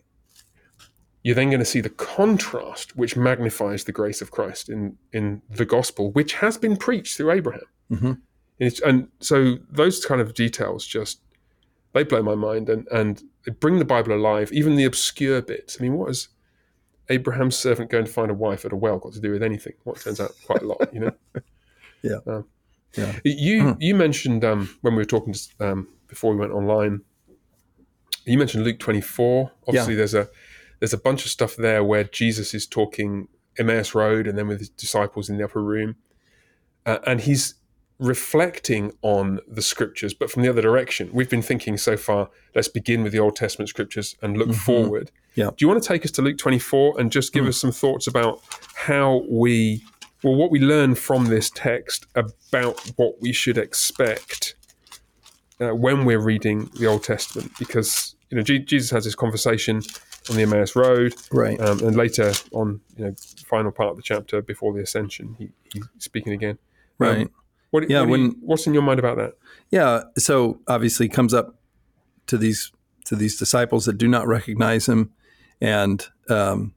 You're 1.22 1.34
then 1.34 1.50
going 1.50 1.58
to 1.60 1.64
see 1.66 1.80
the 1.80 1.90
contrast 1.90 2.96
which 2.96 3.16
magnifies 3.16 3.84
the 3.84 3.92
grace 3.92 4.22
of 4.22 4.30
Christ 4.30 4.68
in 4.68 4.96
in 5.12 5.42
the 5.50 5.64
gospel, 5.64 6.12
which 6.12 6.34
has 6.34 6.56
been 6.56 6.76
preached 6.76 7.16
through 7.16 7.32
Abraham. 7.32 7.62
hmm 7.88 8.12
It's, 8.58 8.80
and 8.80 9.08
so 9.20 9.58
those 9.70 10.04
kind 10.04 10.20
of 10.20 10.34
details 10.34 10.86
just 10.86 11.20
they 11.92 12.04
blow 12.04 12.22
my 12.22 12.34
mind 12.34 12.68
and 12.68 12.86
and 12.88 13.22
they 13.44 13.52
bring 13.52 13.78
the 13.78 13.84
Bible 13.84 14.12
alive, 14.12 14.52
even 14.52 14.76
the 14.76 14.84
obscure 14.84 15.42
bits. 15.42 15.76
I 15.78 15.82
mean, 15.82 15.94
what 15.94 16.08
has 16.08 16.28
Abraham's 17.08 17.56
servant 17.56 17.90
going 17.90 18.04
to 18.04 18.12
find 18.12 18.30
a 18.30 18.34
wife 18.34 18.64
at 18.64 18.72
a 18.72 18.76
well 18.76 18.98
got 18.98 19.12
to 19.14 19.20
do 19.20 19.30
with 19.32 19.42
anything? 19.42 19.74
What 19.84 20.00
turns 20.00 20.20
out 20.20 20.32
quite 20.46 20.62
a 20.62 20.66
lot, 20.66 20.92
you 20.92 21.00
know. 21.00 21.12
Yeah. 22.02 22.18
Um, 22.28 22.44
Yeah. 22.96 23.12
You 23.24 23.76
you 23.80 23.94
mentioned 23.96 24.44
um, 24.44 24.68
when 24.82 24.94
we 24.94 24.98
were 25.02 25.04
talking 25.16 25.34
um, 25.58 25.88
before 26.06 26.30
we 26.32 26.38
went 26.38 26.52
online. 26.52 27.00
You 28.24 28.38
mentioned 28.38 28.62
Luke 28.64 28.78
twenty 28.78 29.00
four. 29.00 29.50
Obviously, 29.66 29.94
there's 29.96 30.14
a 30.14 30.28
there's 30.78 30.92
a 30.92 30.98
bunch 30.98 31.24
of 31.24 31.30
stuff 31.30 31.56
there 31.56 31.82
where 31.82 32.04
Jesus 32.04 32.54
is 32.54 32.66
talking 32.66 33.28
Emmaus 33.58 33.94
Road 33.94 34.26
and 34.26 34.38
then 34.38 34.48
with 34.48 34.60
his 34.60 34.68
disciples 34.68 35.28
in 35.28 35.36
the 35.36 35.44
upper 35.44 35.62
room, 35.62 35.96
uh, 36.86 36.98
and 37.06 37.20
he's 37.22 37.54
reflecting 37.98 38.92
on 39.02 39.40
the 39.48 39.60
scriptures, 39.60 40.14
but 40.14 40.30
from 40.30 40.42
the 40.42 40.48
other 40.48 40.62
direction. 40.62 41.10
We've 41.12 41.28
been 41.28 41.42
thinking 41.42 41.76
so 41.76 41.96
far. 41.96 42.30
Let's 42.54 42.68
begin 42.68 43.02
with 43.02 43.12
the 43.12 43.18
Old 43.18 43.34
Testament 43.34 43.68
scriptures 43.68 44.14
and 44.22 44.36
look 44.36 44.54
forward. 44.54 45.10
Yeah. 45.34 45.46
Do 45.46 45.56
you 45.58 45.68
want 45.68 45.82
to 45.82 45.88
take 45.88 46.04
us 46.04 46.12
to 46.12 46.22
Luke 46.22 46.38
twenty 46.38 46.60
four 46.60 46.98
and 46.98 47.10
just 47.10 47.32
give 47.32 47.46
us 47.46 47.60
some 47.60 47.72
thoughts 47.72 48.06
about 48.06 48.40
how 48.74 49.24
we 49.28 49.84
well, 50.22 50.34
what 50.34 50.50
we 50.50 50.60
learn 50.60 50.94
from 50.94 51.26
this 51.26 51.50
text 51.50 52.06
about 52.14 52.80
what 52.96 53.20
we 53.20 53.32
should 53.32 53.58
expect 53.58 54.54
uh, 55.60 55.74
when 55.74 56.04
we're 56.04 56.20
reading 56.20 56.70
the 56.78 56.86
Old 56.86 57.02
Testament, 57.02 57.50
because 57.58 58.14
you 58.30 58.36
know 58.36 58.42
Je- 58.42 58.60
Jesus 58.60 58.90
has 58.90 59.04
this 59.04 59.16
conversation 59.16 59.82
on 60.30 60.36
the 60.36 60.42
Emmaus 60.42 60.74
Road, 60.76 61.14
Right. 61.32 61.60
um, 61.60 61.80
and 61.80 61.96
later 61.96 62.32
on, 62.52 62.80
you 62.96 63.04
know, 63.06 63.14
final 63.46 63.70
part 63.72 63.90
of 63.90 63.96
the 63.96 64.02
chapter 64.02 64.42
before 64.42 64.72
the 64.72 64.80
ascension, 64.80 65.34
he, 65.38 65.50
he's 65.72 65.84
speaking 65.98 66.32
again. 66.32 66.58
Um, 67.00 67.06
Right. 67.06 67.28
what, 67.70 67.88
Yeah, 67.88 68.00
what 68.02 68.16
do 68.16 68.22
you- 68.22 68.28
when- 68.28 68.36
what's 68.40 68.66
in 68.66 68.74
your 68.74 68.82
mind 68.82 68.98
about 68.98 69.16
that? 69.18 69.34
Yeah. 69.70 70.04
So 70.16 70.60
obviously 70.66 71.06
he 71.06 71.10
comes 71.10 71.32
up 71.34 71.60
to 72.26 72.36
these 72.38 72.72
to 73.06 73.16
these 73.16 73.38
disciples 73.38 73.86
that 73.86 73.96
do 73.96 74.06
not 74.06 74.26
recognize 74.26 74.86
him, 74.86 75.10
and 75.62 76.06
um, 76.28 76.74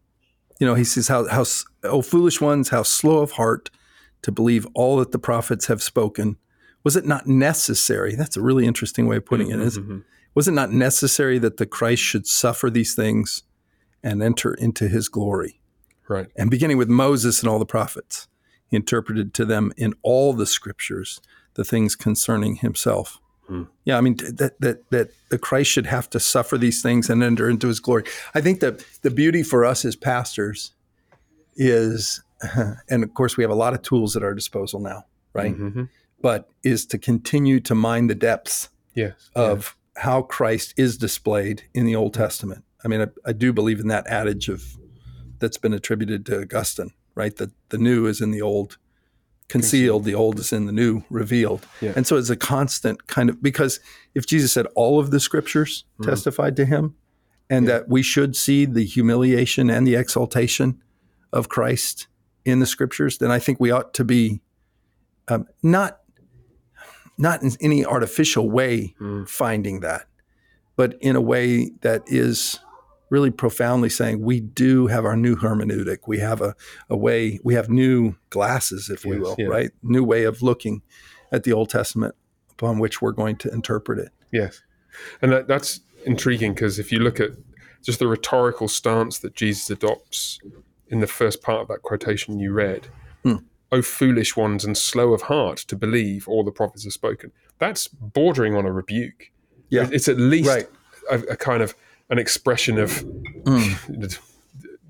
you 0.59 0.65
know 0.67 0.75
he 0.75 0.85
says, 0.85 1.09
"How 1.09 1.27
how 1.27 1.43
oh 1.83 2.01
foolish 2.01 2.39
ones, 2.39 2.69
how 2.69 2.83
slow 2.83 3.19
of 3.19 3.31
heart 3.31 3.69
to 4.21 4.31
believe 4.31 4.65
all 4.73 4.97
that 4.97 5.11
the 5.11 5.19
prophets 5.19 5.65
have 5.65 5.81
spoken. 5.83 6.37
Was 6.85 6.95
it 6.95 7.05
not 7.05 7.27
necessary? 7.27 8.15
That's 8.15 8.37
a 8.37 8.41
really 8.41 8.65
interesting 8.65 9.07
way 9.07 9.17
of 9.17 9.25
putting 9.25 9.49
it. 9.51 9.59
Is 9.59 9.77
Mhm. 9.77 10.03
Was 10.33 10.47
it 10.47 10.51
not 10.53 10.71
necessary 10.71 11.37
that 11.39 11.57
the 11.57 11.65
Christ 11.65 12.01
should 12.01 12.25
suffer 12.27 12.69
these 12.69 12.95
things 12.95 13.43
and 14.03 14.21
enter 14.23 14.53
into 14.53 14.87
His 14.87 15.07
glory?" 15.09 15.59
Right. 16.07 16.27
and 16.35 16.51
beginning 16.51 16.77
with 16.77 16.89
Moses 16.89 17.41
and 17.41 17.49
all 17.49 17.59
the 17.59 17.65
prophets, 17.65 18.27
he 18.67 18.75
interpreted 18.75 19.33
to 19.35 19.45
them 19.45 19.71
in 19.77 19.93
all 20.03 20.33
the 20.33 20.45
scriptures 20.45 21.21
the 21.53 21.63
things 21.63 21.95
concerning 21.95 22.55
himself. 22.57 23.19
Hmm. 23.47 23.63
Yeah, 23.85 23.97
I 23.97 24.01
mean 24.01 24.15
that 24.17 24.59
that 24.59 24.89
that 24.91 25.11
the 25.29 25.37
Christ 25.37 25.69
should 25.71 25.85
have 25.85 26.09
to 26.11 26.19
suffer 26.19 26.57
these 26.57 26.81
things 26.81 27.09
and 27.09 27.23
enter 27.23 27.49
into 27.49 27.67
his 27.67 27.79
glory. 27.79 28.03
I 28.35 28.41
think 28.41 28.59
that 28.61 28.83
the 29.03 29.09
beauty 29.11 29.41
for 29.43 29.63
us 29.65 29.83
as 29.85 29.95
pastors 29.95 30.73
is 31.55 32.21
and 32.89 33.03
of 33.03 33.13
course 33.13 33.37
we 33.37 33.43
have 33.43 33.51
a 33.51 33.55
lot 33.55 33.73
of 33.73 33.81
tools 33.81 34.15
at 34.15 34.23
our 34.23 34.33
disposal 34.33 34.79
now, 34.79 35.05
right? 35.33 35.55
Mhm. 35.57 35.89
But 36.21 36.49
is 36.63 36.85
to 36.87 36.97
continue 36.97 37.59
to 37.61 37.75
mine 37.75 38.07
the 38.07 38.15
depths 38.15 38.69
Yes. 38.95 39.29
of 39.35 39.75
how 39.97 40.21
Christ 40.21 40.73
is 40.77 40.97
displayed 40.97 41.63
in 41.73 41.85
the 41.85 41.95
Old 41.95 42.13
Testament. 42.13 42.63
I 42.83 42.87
mean, 42.87 43.01
I, 43.01 43.07
I 43.25 43.33
do 43.33 43.53
believe 43.53 43.79
in 43.79 43.87
that 43.87 44.07
adage 44.07 44.49
of 44.49 44.77
that's 45.39 45.57
been 45.57 45.73
attributed 45.73 46.25
to 46.27 46.41
Augustine, 46.41 46.91
right? 47.15 47.35
That 47.35 47.51
the 47.69 47.77
new 47.77 48.05
is 48.07 48.21
in 48.21 48.31
the 48.31 48.41
old 48.41 48.77
concealed, 49.49 50.05
the 50.05 50.15
old 50.15 50.39
is 50.39 50.53
in 50.53 50.65
the 50.65 50.71
new 50.71 51.03
revealed. 51.09 51.67
Yeah. 51.81 51.91
And 51.95 52.07
so 52.07 52.15
it's 52.15 52.29
a 52.29 52.37
constant 52.37 53.07
kind 53.07 53.29
of 53.29 53.43
because 53.43 53.81
if 54.15 54.25
Jesus 54.25 54.53
said 54.53 54.65
all 54.75 54.99
of 54.99 55.11
the 55.11 55.19
scriptures 55.19 55.83
testified 56.01 56.55
to 56.55 56.65
him 56.65 56.95
and 57.49 57.67
that 57.67 57.89
we 57.89 58.01
should 58.01 58.35
see 58.35 58.63
the 58.63 58.85
humiliation 58.85 59.69
and 59.69 59.85
the 59.85 59.95
exaltation 59.95 60.81
of 61.33 61.49
Christ 61.49 62.07
in 62.45 62.59
the 62.59 62.65
scriptures, 62.65 63.17
then 63.17 63.29
I 63.29 63.39
think 63.39 63.59
we 63.59 63.71
ought 63.71 63.93
to 63.95 64.05
be 64.05 64.41
um, 65.27 65.47
not 65.61 65.99
not 67.21 67.41
in 67.43 67.51
any 67.61 67.85
artificial 67.85 68.49
way 68.49 68.95
Mm. 68.99 69.27
finding 69.29 69.79
that, 69.81 70.07
but 70.75 70.95
in 71.01 71.15
a 71.15 71.21
way 71.21 71.71
that 71.81 72.01
is 72.07 72.59
really 73.09 73.29
profoundly 73.31 73.89
saying 73.89 74.21
we 74.21 74.39
do 74.39 74.87
have 74.87 75.03
our 75.05 75.15
new 75.17 75.35
hermeneutic. 75.35 75.99
We 76.07 76.19
have 76.19 76.41
a, 76.41 76.55
a 76.89 76.95
way, 76.97 77.39
we 77.43 77.53
have 77.55 77.69
new 77.69 78.15
glasses, 78.29 78.89
if 78.89 79.05
we 79.05 79.19
will, 79.19 79.35
right? 79.47 79.71
New 79.83 80.03
way 80.03 80.23
of 80.23 80.41
looking 80.41 80.81
at 81.31 81.43
the 81.43 81.51
Old 81.53 81.69
Testament 81.69 82.15
upon 82.51 82.79
which 82.79 83.01
we're 83.01 83.11
going 83.11 83.35
to 83.37 83.51
interpret 83.53 83.99
it. 83.99 84.09
Yes, 84.31 84.61
and 85.21 85.31
that, 85.31 85.47
that's 85.47 85.81
intriguing 86.05 86.53
because 86.53 86.79
if 86.79 86.91
you 86.91 86.99
look 86.99 87.19
at 87.19 87.31
just 87.83 87.99
the 87.99 88.07
rhetorical 88.07 88.67
stance 88.67 89.19
that 89.19 89.35
Jesus 89.35 89.69
adopts 89.69 90.39
in 90.87 90.99
the 91.01 91.07
first 91.07 91.41
part 91.41 91.61
of 91.61 91.67
that 91.67 91.81
quotation 91.81 92.39
you 92.39 92.51
read, 92.53 92.87
Hmm. 93.23 93.35
"O 93.71 93.81
foolish 93.81 94.35
ones 94.35 94.65
and 94.65 94.77
slow 94.77 95.13
of 95.13 95.23
heart 95.23 95.57
to 95.67 95.75
believe 95.75 96.27
all 96.27 96.43
the 96.43 96.51
prophets 96.51 96.83
have 96.83 96.93
spoken," 96.93 97.31
that's 97.59 97.87
bordering 97.87 98.55
on 98.55 98.65
a 98.65 98.71
rebuke. 98.71 99.31
Yeah. 99.69 99.87
it's 99.91 100.07
at 100.09 100.17
least 100.17 100.49
Right. 100.49 100.67
a, 101.09 101.19
a 101.31 101.35
kind 101.37 101.63
of 101.63 101.73
an 102.09 102.19
expression 102.19 102.77
of 102.77 102.89
Mm. 103.43 104.19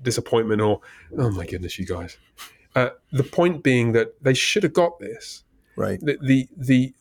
disappointment 0.02 0.60
or 0.60 0.80
oh 1.18 1.30
my 1.30 1.46
goodness, 1.46 1.78
you 1.78 1.86
guys. 1.86 2.16
Uh, 2.74 2.90
the 3.12 3.22
point 3.22 3.62
being 3.62 3.92
that 3.92 4.22
they 4.22 4.34
should 4.34 4.62
have 4.62 4.72
got 4.72 4.98
this 4.98 5.44
Right. 5.76 6.00
the 6.00 6.18
the, 6.20 6.48
the 6.56 6.94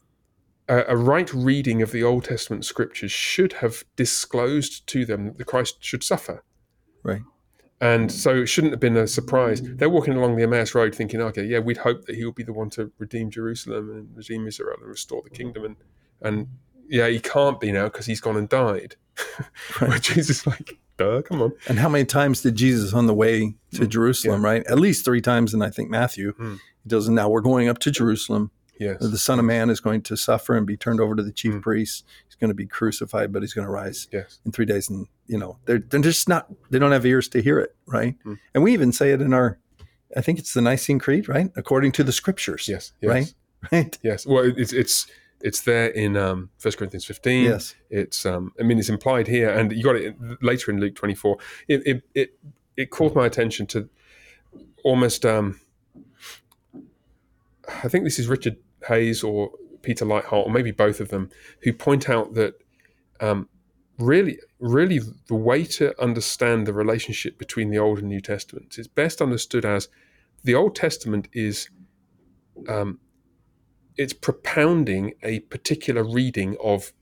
uh, 0.70 0.84
a 0.88 0.96
right 0.96 1.34
reading 1.34 1.82
of 1.82 1.92
the 1.92 2.04
Old 2.04 2.26
Testament 2.26 2.64
scriptures 2.66 3.12
should 3.12 3.54
have 3.54 3.84
disclosed 3.96 4.86
to 4.88 5.06
them 5.06 5.26
that 5.26 5.38
the 5.38 5.44
Christ 5.44 5.78
should 5.84 6.04
suffer, 6.04 6.44
Right. 7.04 7.22
And 7.82 8.12
so 8.12 8.36
it 8.36 8.46
shouldn't 8.48 8.72
have 8.74 8.80
been 8.80 8.96
a 8.96 9.08
surprise. 9.08 9.62
They're 9.62 9.90
walking 9.90 10.14
along 10.14 10.38
the 10.38 10.44
Emmaus 10.44 10.74
Road, 10.74 10.96
thinking, 10.96 11.20
"Okay, 11.22 11.44
yeah, 11.44 11.60
we'd 11.60 11.78
hope 11.78 12.06
that 12.06 12.16
he'll 12.16 12.32
be 12.32 12.44
the 12.44 12.54
one 12.54 12.70
to 12.72 12.92
redeem 13.00 13.30
Jerusalem 13.30 13.90
and 13.90 14.16
redeem 14.16 14.48
Israel 14.48 14.78
and 14.80 14.88
restore 14.90 15.22
the 15.24 15.30
kingdom." 15.30 15.66
And 15.66 15.76
and 16.22 16.48
yeah, 16.88 17.08
he 17.08 17.20
can't 17.20 17.60
be 17.60 17.72
now 17.72 17.86
because 17.86 18.06
he's 18.06 18.22
gone 18.22 18.38
and 18.38 18.48
died. 18.48 18.96
Where 19.80 19.98
Jesus 20.00 20.46
like, 20.48 20.78
"Duh, 20.98 21.22
come 21.24 21.42
on." 21.42 21.54
And 21.68 21.80
how 21.80 21.90
many 21.90 22.06
times 22.06 22.42
did 22.42 22.56
Jesus 22.56 22.94
on 22.94 23.08
the 23.08 23.14
way 23.14 23.56
to 23.74 23.88
Jerusalem, 23.88 24.44
right? 24.46 24.64
At 24.68 24.80
least 24.80 25.04
three 25.04 25.22
times 25.22 25.54
in 25.54 25.62
I 25.62 25.70
think 25.70 25.90
Matthew. 25.90 26.34
Mm. 26.34 26.60
He 26.84 26.90
does 26.90 27.10
now 27.10 27.30
we're 27.30 27.42
going 27.42 27.68
up 27.68 27.80
to 27.80 27.92
Jerusalem. 27.92 28.52
Yes, 28.80 28.98
The 29.00 29.18
Son 29.20 29.38
of 29.38 29.46
Man 29.46 29.70
is 29.70 29.80
going 29.80 30.02
to 30.04 30.18
suffer 30.18 30.56
and 30.58 30.66
be 30.66 30.76
turned 30.76 31.00
over 31.00 31.16
to 31.16 31.22
the 31.22 31.32
chief 31.32 31.54
Mm. 31.54 31.62
priests. 31.62 32.04
He's 32.26 32.34
going 32.34 32.50
to 32.50 32.56
be 32.56 32.66
crucified, 32.66 33.32
but 33.32 33.44
he's 33.44 33.54
going 33.54 33.68
to 33.68 33.72
rise 33.72 34.08
yes, 34.12 34.40
in 34.44 34.52
three 34.52 34.66
days. 34.66 34.90
And 34.90 35.06
you 35.32 35.38
know, 35.38 35.58
they're 35.66 35.80
they're 35.80 36.02
just 36.02 36.28
not 36.28 36.48
they 36.70 36.78
don't 36.78 36.92
have 36.92 37.06
ears 37.06 37.30
to 37.30 37.42
hear 37.42 37.58
it, 37.58 37.74
right? 37.88 38.16
Mm. 38.26 38.38
And 38.54 38.64
we 38.64 38.74
even 38.74 38.92
say 38.92 39.12
it 39.14 39.22
in 39.22 39.34
our 39.34 39.58
I 40.16 40.20
think 40.20 40.40
it's 40.40 40.54
the 40.54 40.62
Nicene 40.62 41.00
Creed, 41.00 41.30
right? 41.30 41.50
According 41.56 41.94
to 41.94 42.04
the 42.04 42.12
scriptures. 42.12 42.68
yes, 42.68 42.92
yes, 43.02 43.10
Right? 43.10 43.34
Right? 43.72 43.98
yes. 44.04 44.26
Well, 44.26 44.44
it's 44.58 44.74
it's 44.74 45.08
it's 45.40 45.62
there 45.62 45.88
in 45.88 46.18
um, 46.18 46.50
1 46.62 46.74
Corinthians 46.74 47.06
fifteen. 47.06 47.46
Yes. 47.46 47.76
It's, 47.90 48.26
um, 48.26 48.52
I 48.60 48.64
mean, 48.64 48.78
it's 48.78 48.90
implied 48.90 49.28
here, 49.28 49.50
and 49.50 49.72
you 49.72 49.84
got 49.84 49.96
it 49.96 50.16
later 50.42 50.70
in 50.72 50.80
Luke 50.80 50.96
24. 50.96 51.38
It, 51.68 51.88
it, 51.88 52.04
it, 52.14 52.40
it 52.78 52.90
caught 52.92 53.16
my 53.16 53.26
attention 53.26 53.66
to 53.68 53.90
almost, 54.84 55.26
um, 55.26 55.60
I 57.84 57.88
think 57.88 58.04
this 58.04 58.20
is 58.20 58.28
Richard 58.28 58.58
Hays 58.88 59.24
or 59.24 59.52
Peter 59.82 60.06
Leithart, 60.06 60.46
or 60.46 60.52
maybe 60.52 60.72
both 60.72 61.00
of 61.00 61.10
them, 61.10 61.30
who 61.64 61.74
point 61.74 62.10
out 62.10 62.34
that 62.36 62.54
um, 63.20 63.48
really, 64.02 64.40
really 64.60 65.00
the 65.28 65.36
way 65.36 65.64
to 65.66 66.00
understand 66.02 66.66
the 66.66 66.74
relationship 66.74 67.38
between 67.38 67.70
the 67.70 67.78
Old 67.78 68.00
and 68.00 68.08
New 68.08 68.22
Testaments 68.22 68.78
is 68.78 68.88
best 68.88 69.22
understood 69.22 69.66
as 69.66 69.88
the 70.44 70.56
Old 70.56 70.76
Testament 70.76 71.28
is 71.34 71.70
um, 72.68 73.00
it's 73.98 74.14
propounding 74.14 75.14
a 75.24 75.40
particular 75.42 76.04
reading 76.04 76.58
of 76.64 76.94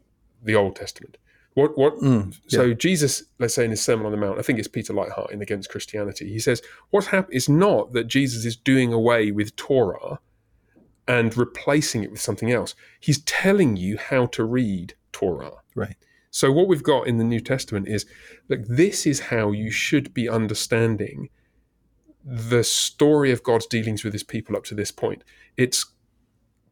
the 0.43 0.55
Old 0.55 0.75
Testament. 0.75 1.17
What 1.53 1.77
what 1.77 1.97
Mm, 1.97 2.37
so 2.47 2.73
Jesus, 2.73 3.23
let's 3.39 3.53
say 3.55 3.65
in 3.65 3.71
his 3.71 3.81
Sermon 3.81 4.05
on 4.05 4.11
the 4.11 4.17
Mount, 4.17 4.39
I 4.39 4.41
think 4.41 4.59
it's 4.59 4.67
Peter 4.67 4.93
Leithart 4.93 5.31
in 5.31 5.41
Against 5.41 5.69
Christianity. 5.69 6.29
He 6.29 6.39
says 6.39 6.61
what's 6.91 7.07
happened 7.07 7.35
is 7.35 7.49
not 7.49 7.93
that 7.93 8.07
Jesus 8.07 8.45
is 8.45 8.55
doing 8.55 8.93
away 8.93 9.31
with 9.31 9.55
Torah 9.55 10.19
and 11.07 11.35
replacing 11.35 12.03
it 12.03 12.11
with 12.11 12.21
something 12.21 12.51
else. 12.51 12.75
He's 12.99 13.21
telling 13.23 13.75
you 13.75 13.97
how 13.97 14.27
to 14.27 14.43
read 14.43 14.93
Torah. 15.11 15.53
Right. 15.75 15.95
So 16.31 16.51
what 16.51 16.67
we've 16.67 16.83
got 16.83 17.07
in 17.07 17.17
the 17.17 17.23
New 17.23 17.39
Testament 17.39 17.87
is 17.87 18.05
look, 18.47 18.61
this 18.67 19.05
is 19.05 19.19
how 19.19 19.51
you 19.51 19.71
should 19.71 20.13
be 20.13 20.29
understanding 20.29 21.29
the 22.23 22.63
story 22.63 23.31
of 23.31 23.43
God's 23.43 23.65
dealings 23.65 24.03
with 24.03 24.13
his 24.13 24.23
people 24.23 24.55
up 24.55 24.63
to 24.65 24.75
this 24.75 24.91
point. 24.91 25.23
It's 25.57 25.85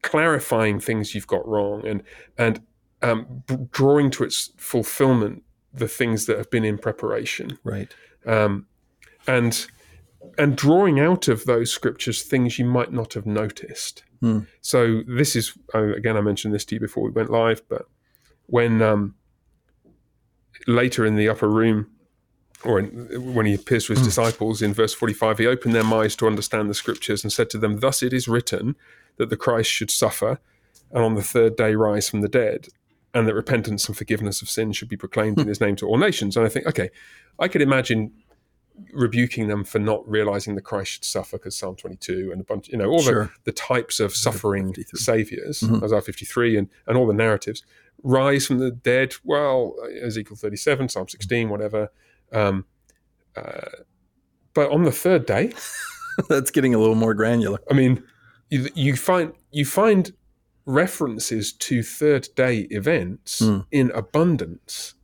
clarifying 0.03 0.79
things 0.79 1.15
you've 1.15 1.27
got 1.27 1.47
wrong 1.47 1.85
and 1.85 2.03
and 2.37 2.61
um, 3.01 3.43
b- 3.47 3.55
drawing 3.71 4.09
to 4.11 4.23
its 4.23 4.51
fulfillment 4.57 5.43
the 5.73 5.87
things 5.87 6.25
that 6.25 6.37
have 6.37 6.49
been 6.49 6.65
in 6.65 6.77
preparation, 6.77 7.57
Right. 7.63 7.93
um, 8.25 8.65
and 9.27 9.67
and 10.37 10.55
drawing 10.55 10.99
out 10.99 11.27
of 11.27 11.45
those 11.45 11.71
scriptures 11.71 12.23
things 12.23 12.57
you 12.57 12.65
might 12.65 12.91
not 12.91 13.13
have 13.13 13.25
noticed. 13.25 14.03
Hmm. 14.21 14.39
So 14.61 15.01
this 15.07 15.35
is 15.35 15.53
again, 15.73 16.17
I 16.17 16.21
mentioned 16.21 16.53
this 16.53 16.65
to 16.65 16.75
you 16.75 16.81
before 16.81 17.03
we 17.03 17.11
went 17.11 17.29
live, 17.29 17.61
but 17.69 17.87
when 18.47 18.81
um, 18.81 19.15
later 20.65 21.05
in 21.05 21.15
the 21.15 21.29
upper 21.29 21.49
room, 21.49 21.87
or 22.63 22.79
in, 22.79 23.33
when 23.33 23.45
he 23.45 23.53
appears 23.53 23.85
to 23.85 23.93
his 23.93 24.01
disciples 24.01 24.61
in 24.61 24.73
verse 24.73 24.93
forty-five, 24.93 25.37
he 25.37 25.45
opened 25.47 25.75
their 25.75 25.83
minds 25.83 26.15
to 26.17 26.27
understand 26.27 26.69
the 26.69 26.73
scriptures 26.73 27.23
and 27.23 27.31
said 27.31 27.49
to 27.51 27.57
them, 27.57 27.79
"Thus 27.79 28.01
it 28.01 28.13
is 28.13 28.27
written 28.27 28.75
that 29.17 29.29
the 29.29 29.37
Christ 29.37 29.69
should 29.71 29.91
suffer, 29.91 30.39
and 30.91 31.03
on 31.03 31.15
the 31.15 31.21
third 31.23 31.55
day 31.55 31.75
rise 31.75 32.09
from 32.09 32.21
the 32.21 32.27
dead." 32.29 32.67
And 33.13 33.27
that 33.27 33.33
repentance 33.35 33.87
and 33.87 33.97
forgiveness 33.97 34.41
of 34.41 34.49
sin 34.49 34.73
should 34.73 34.89
be 34.89 34.97
proclaimed 34.97 35.39
in 35.39 35.47
his 35.47 35.59
name 35.61 35.75
to 35.77 35.87
all 35.87 35.97
nations. 35.97 36.35
And 36.37 36.45
I 36.45 36.49
think, 36.49 36.67
okay, 36.67 36.89
I 37.39 37.47
could 37.47 37.61
imagine 37.63 38.11
rebuking 38.93 39.47
them 39.47 39.63
for 39.63 39.79
not 39.79 40.07
realizing 40.07 40.53
the 40.55 40.61
Christ 40.61 40.91
should 40.91 41.05
suffer 41.05 41.37
because 41.37 41.55
Psalm 41.57 41.75
22 41.75 42.29
and 42.31 42.41
a 42.41 42.43
bunch, 42.43 42.67
you 42.67 42.77
know, 42.77 42.89
all 42.89 43.01
Sure. 43.01 43.25
the, 43.43 43.51
the 43.51 43.51
types 43.53 43.99
of 43.99 44.15
suffering 44.15 44.71
53. 44.73 44.99
saviors, 44.99 45.61
Mhm. 45.61 45.81
Isaiah 45.83 46.01
53 46.01 46.57
and, 46.57 46.69
and 46.85 46.95
all 46.97 47.07
the 47.07 47.13
narratives, 47.13 47.63
rise 48.03 48.45
from 48.47 48.59
the 48.59 48.71
dead. 48.71 49.13
Well, 49.23 49.75
Ezekiel 50.03 50.35
37, 50.37 50.89
Psalm 50.89 51.07
16, 51.07 51.49
whatever. 51.49 51.89
Um, 52.31 52.65
uh, 53.35 53.69
but 54.53 54.71
on 54.71 54.83
the 54.83 54.91
third 54.91 55.25
day, 55.25 55.53
That's 56.29 56.49
getting 56.49 56.73
a 56.73 56.79
little 56.79 56.95
more 56.95 57.13
granular. 57.13 57.59
I 57.69 57.75
mean, 57.75 58.03
you, 58.49 58.69
you 58.73 58.95
find 58.95 59.33
you 59.51 59.65
find 59.65 60.11
references 60.65 61.53
to 61.53 61.83
third 61.83 62.27
day 62.35 62.61
events 62.71 63.39
Hmm. 63.39 63.59
in 63.71 63.91
abundance. 63.91 64.95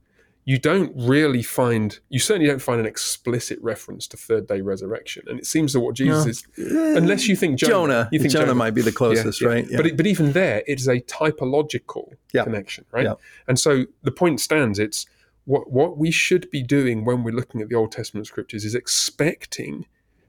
You 0.45 0.57
don't 0.59 0.91
really 0.95 1.41
find, 1.41 1.97
you 2.09 2.19
certainly 2.19 2.47
don't 2.47 2.61
find 2.61 2.79
an 2.79 2.85
explicit 2.85 3.57
reference 3.61 4.07
to 4.07 4.17
third 4.17 4.45
day 4.47 4.59
resurrection. 4.59 5.23
And 5.27 5.39
it 5.39 5.45
seems 5.45 5.71
that 5.73 5.79
what 5.79 5.95
Jesus 5.95 6.43
No. 6.57 6.65
is, 6.65 6.97
unless 6.97 7.27
you 7.27 7.35
think 7.37 7.57
Jonah, 7.59 7.71
Jonah, 7.71 8.09
you 8.11 8.19
think 8.19 8.33
Jonah, 8.33 8.53
might 8.53 8.71
be 8.75 8.81
the 8.81 8.91
closest, 8.91 9.39
yeah. 9.41 9.47
right? 9.47 9.65
Yeah. 9.69 9.77
But 9.81 9.95
but 9.97 10.05
even 10.05 10.33
there, 10.33 10.61
it 10.67 10.79
is 10.79 10.87
a 10.87 10.99
typological 11.01 12.13
Yeah. 12.33 12.43
connection, 12.43 12.83
right? 12.91 13.05
Yeah. 13.05 13.13
And 13.47 13.57
so 13.57 13.85
the 14.01 14.11
point 14.11 14.41
stands. 14.41 14.79
It's 14.79 15.05
what 15.45 15.71
what 15.71 15.97
we 15.97 16.11
should 16.11 16.49
be 16.51 16.61
doing 16.61 17.05
when 17.05 17.23
we're 17.23 17.33
looking 17.35 17.61
at 17.61 17.69
the 17.69 17.75
Old 17.75 17.91
Testament 17.93 18.27
scriptures 18.27 18.65
is 18.65 18.75
expecting 18.75 19.85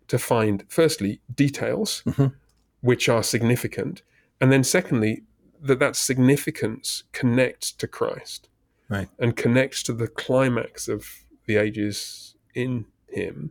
to 0.06 0.18
find 0.18 0.64
firstly 0.68 1.20
details 1.34 2.02
Mhm. 2.06 2.34
which 2.82 3.08
are 3.08 3.22
significant, 3.22 4.02
and 4.40 4.52
then 4.52 4.62
secondly 4.62 5.22
that 5.62 5.78
that 5.78 5.96
significance 5.96 7.04
connects 7.12 7.72
to 7.72 7.86
Christ, 7.88 8.48
Right. 8.94 9.08
and 9.18 9.36
connects 9.36 9.82
to 9.84 9.92
the 9.92 10.08
climax 10.08 10.88
of 10.88 11.06
the 11.46 11.56
ages 11.56 12.34
in 12.54 12.86
Him, 13.08 13.50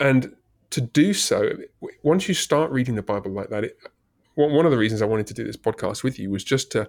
and 0.00 0.34
to 0.70 0.80
do 0.80 1.14
so, 1.14 1.50
once 2.02 2.28
you 2.28 2.34
start 2.34 2.70
reading 2.70 2.94
the 2.94 3.02
Bible 3.02 3.30
like 3.32 3.48
that, 3.50 3.64
it, 3.64 3.76
one 4.34 4.64
of 4.66 4.70
the 4.72 4.78
reasons 4.78 5.02
I 5.02 5.06
wanted 5.06 5.26
to 5.28 5.34
do 5.34 5.44
this 5.44 5.56
podcast 5.56 6.02
with 6.04 6.18
you 6.18 6.30
was 6.30 6.44
just 6.44 6.70
to 6.72 6.88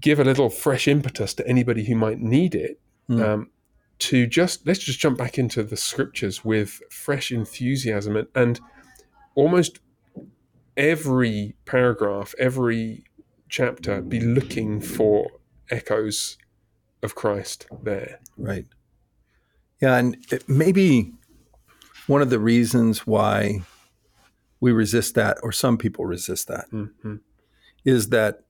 give 0.00 0.18
a 0.20 0.24
little 0.24 0.48
fresh 0.50 0.88
impetus 0.88 1.34
to 1.34 1.46
anybody 1.46 1.84
who 1.84 1.94
might 1.94 2.18
need 2.20 2.54
it 2.54 2.80
Mm. 3.08 3.22
um, 3.24 3.50
to 4.00 4.26
just 4.26 4.66
let's 4.66 4.80
just 4.80 5.00
jump 5.00 5.16
back 5.16 5.38
into 5.38 5.62
the 5.62 5.76
scriptures 5.76 6.44
with 6.44 6.80
fresh 6.90 7.32
enthusiasm 7.32 8.16
and, 8.16 8.28
and 8.34 8.60
almost 9.34 9.80
every 10.76 11.56
paragraph, 11.64 12.34
every 12.38 13.04
chapter 13.48 14.02
be 14.02 14.20
looking 14.20 14.78
for 14.80 15.30
echoes 15.70 16.36
of 17.02 17.14
Christ 17.14 17.66
there. 17.82 18.20
Right. 18.36 18.66
Yeah, 19.80 19.96
and 19.96 20.16
it, 20.30 20.48
maybe 20.48 21.12
one 22.06 22.22
of 22.22 22.30
the 22.30 22.38
reasons 22.40 23.06
why 23.06 23.62
we 24.60 24.72
resist 24.72 25.14
that, 25.14 25.38
or 25.42 25.52
some 25.52 25.78
people 25.78 26.04
resist 26.04 26.48
that, 26.48 26.68
Mhm. 26.72 27.20
is 27.84 28.08
that 28.08 28.40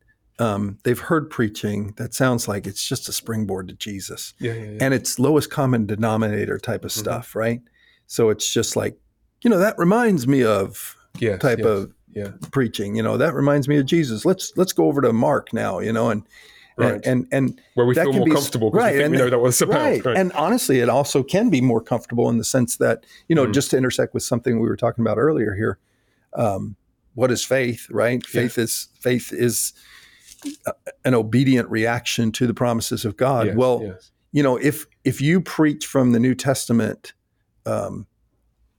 um, 0.41 0.79
they've 0.85 1.01
heard 1.01 1.31
preaching 1.31 1.93
that 1.97 2.15
sounds 2.15 2.47
like 2.47 2.65
it's 2.65 2.87
just 2.87 3.09
a 3.09 3.13
springboard 3.13 3.67
to 3.67 3.75
Jesus, 3.75 4.35
Yeah, 4.39 4.53
yeah, 4.53 4.65
yeah. 4.71 4.79
and 4.81 4.95
it's 4.95 5.19
lowest 5.19 5.51
common 5.51 5.85
denominator 5.85 6.59
type 6.59 6.85
of 6.85 6.93
Mhm. 6.93 6.99
stuff, 6.99 7.35
right? 7.35 7.61
So 8.07 8.31
it's 8.31 8.49
just 8.49 8.77
like, 8.77 8.97
you 9.43 9.51
know, 9.51 9.59
that 9.59 9.77
reminds 9.79 10.29
me 10.29 10.45
of 10.45 10.97
yes, 11.19 11.41
type 11.41 11.59
yes, 11.59 11.67
of 11.67 11.93
yeah, 12.15 12.33
preaching. 12.53 12.95
You 12.95 13.03
know, 13.03 13.17
that 13.17 13.35
reminds 13.35 13.67
me 13.67 13.79
of 13.79 13.87
Jesus. 13.87 14.25
Let's 14.25 14.53
let's 14.57 14.73
go 14.73 14.87
over 14.87 15.01
to 15.01 15.13
Mark 15.13 15.53
now. 15.53 15.81
You 15.81 15.93
know, 15.93 16.09
and 16.09 16.23
right. 16.79 16.95
and 16.95 17.07
and, 17.07 17.29
and 17.33 17.61
Where 17.75 17.87
we 17.87 17.95
feel 17.95 18.05
can 18.11 18.17
more 18.17 18.25
be 18.27 18.31
comfortable 18.33 18.71
because 18.71 18.85
right, 18.85 18.95
we 18.95 19.01
think 19.01 19.11
we 19.13 19.17
and- 19.23 19.31
know 19.31 19.43
that 19.43 19.49
it's 19.49 19.61
about. 19.61 19.81
right. 19.81 20.05
Right. 20.05 20.17
And 20.17 20.33
honestly, 20.33 20.81
it 20.81 20.89
also 20.89 21.23
can 21.23 21.51
be 21.51 21.61
more 21.61 21.81
comfortable 21.81 22.29
in 22.31 22.39
the 22.39 22.45
sense 22.45 22.77
that, 22.79 23.05
you 23.29 23.35
know, 23.37 23.47
Mm. 23.47 23.55
just 23.55 23.71
to 23.73 23.77
intersect 23.77 24.15
with 24.15 24.23
something 24.23 24.61
we 24.61 24.69
were 24.69 24.77
talking 24.77 25.03
about 25.05 25.19
earlier 25.19 25.55
here. 25.55 25.79
Um, 26.35 26.77
what 27.15 27.31
is 27.31 27.45
faith, 27.45 27.87
right? 27.91 28.23
Yeah. 28.33 28.43
Faith 28.43 28.59
is 28.59 28.89
faith 29.01 29.33
is 29.33 29.73
an 31.05 31.15
obedient 31.15 31.69
reaction 31.69 32.31
to 32.33 32.47
the 32.47 32.55
promises 32.55 33.05
of 33.05 33.17
God. 33.17 33.49
Yes, 33.49 33.57
well, 33.57 33.81
yes. 33.83 34.11
you 34.33 34.43
know, 34.43 34.57
if 34.57 34.87
if 35.05 35.21
you 35.21 35.41
preach 35.41 35.85
from 35.87 36.13
the 36.13 36.21
New 36.21 36.35
Testament, 36.35 37.13
um, 37.67 38.07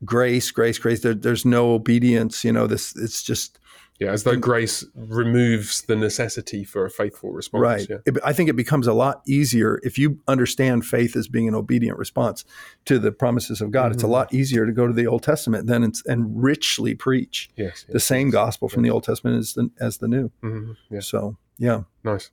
grace, 0.06 0.52
grace, 0.52 0.78
grace, 0.80 1.02
there, 1.02 1.14
there's 1.14 1.44
no 1.46 1.72
obedience. 1.74 2.46
You 2.46 2.54
know, 2.54 2.66
this 2.66 2.96
it's 2.96 3.22
just 3.24 3.59
yeah, 4.00 4.12
as 4.12 4.24
though 4.24 4.36
grace 4.38 4.86
removes 4.96 5.82
the 5.84 5.96
necessity 5.96 6.64
for 6.64 6.86
a 6.86 6.90
faithful 6.90 7.32
response. 7.32 7.62
right. 7.62 7.88
Yeah. 7.90 7.98
It- 8.06 8.18
I 8.24 8.34
think 8.34 8.50
it 8.50 8.56
becomes 8.56 8.88
a 8.88 8.94
lot 8.94 9.22
easier 9.28 9.80
if 9.84 9.98
you 9.98 10.20
understand 10.28 10.86
faith 10.86 11.16
as 11.16 11.28
being 11.28 11.48
an 11.48 11.56
obedient 11.56 11.98
response 11.98 12.46
to 12.86 12.98
the 13.00 13.12
promises 13.12 13.62
of 13.62 13.72
God. 13.72 13.92
It's 13.92 14.04
a 14.04 14.08
Mhm. 14.08 14.12
lot 14.12 14.34
easier 14.34 14.66
to 14.66 14.72
go 14.72 14.88
to 14.88 14.94
the 14.94 15.06
Old 15.08 15.24
Testament 15.24 15.68
then 15.68 15.84
and, 15.84 15.96
and 16.06 16.42
richly 16.42 16.96
preach 16.96 17.50
Yes. 17.56 17.86
the 17.90 18.00
same 18.00 18.30
gospel 18.30 18.70
from 18.70 18.84
the 18.84 18.90
Old 18.90 19.04
Testament 19.04 19.38
as 19.38 19.54
the 19.54 19.70
as 19.80 19.98
the 19.98 20.08
New. 20.08 20.32
hmm 20.42 20.72
Yeah. 20.90 21.02
So 21.02 21.38
yeah, 21.58 21.84
Nice. 22.04 22.32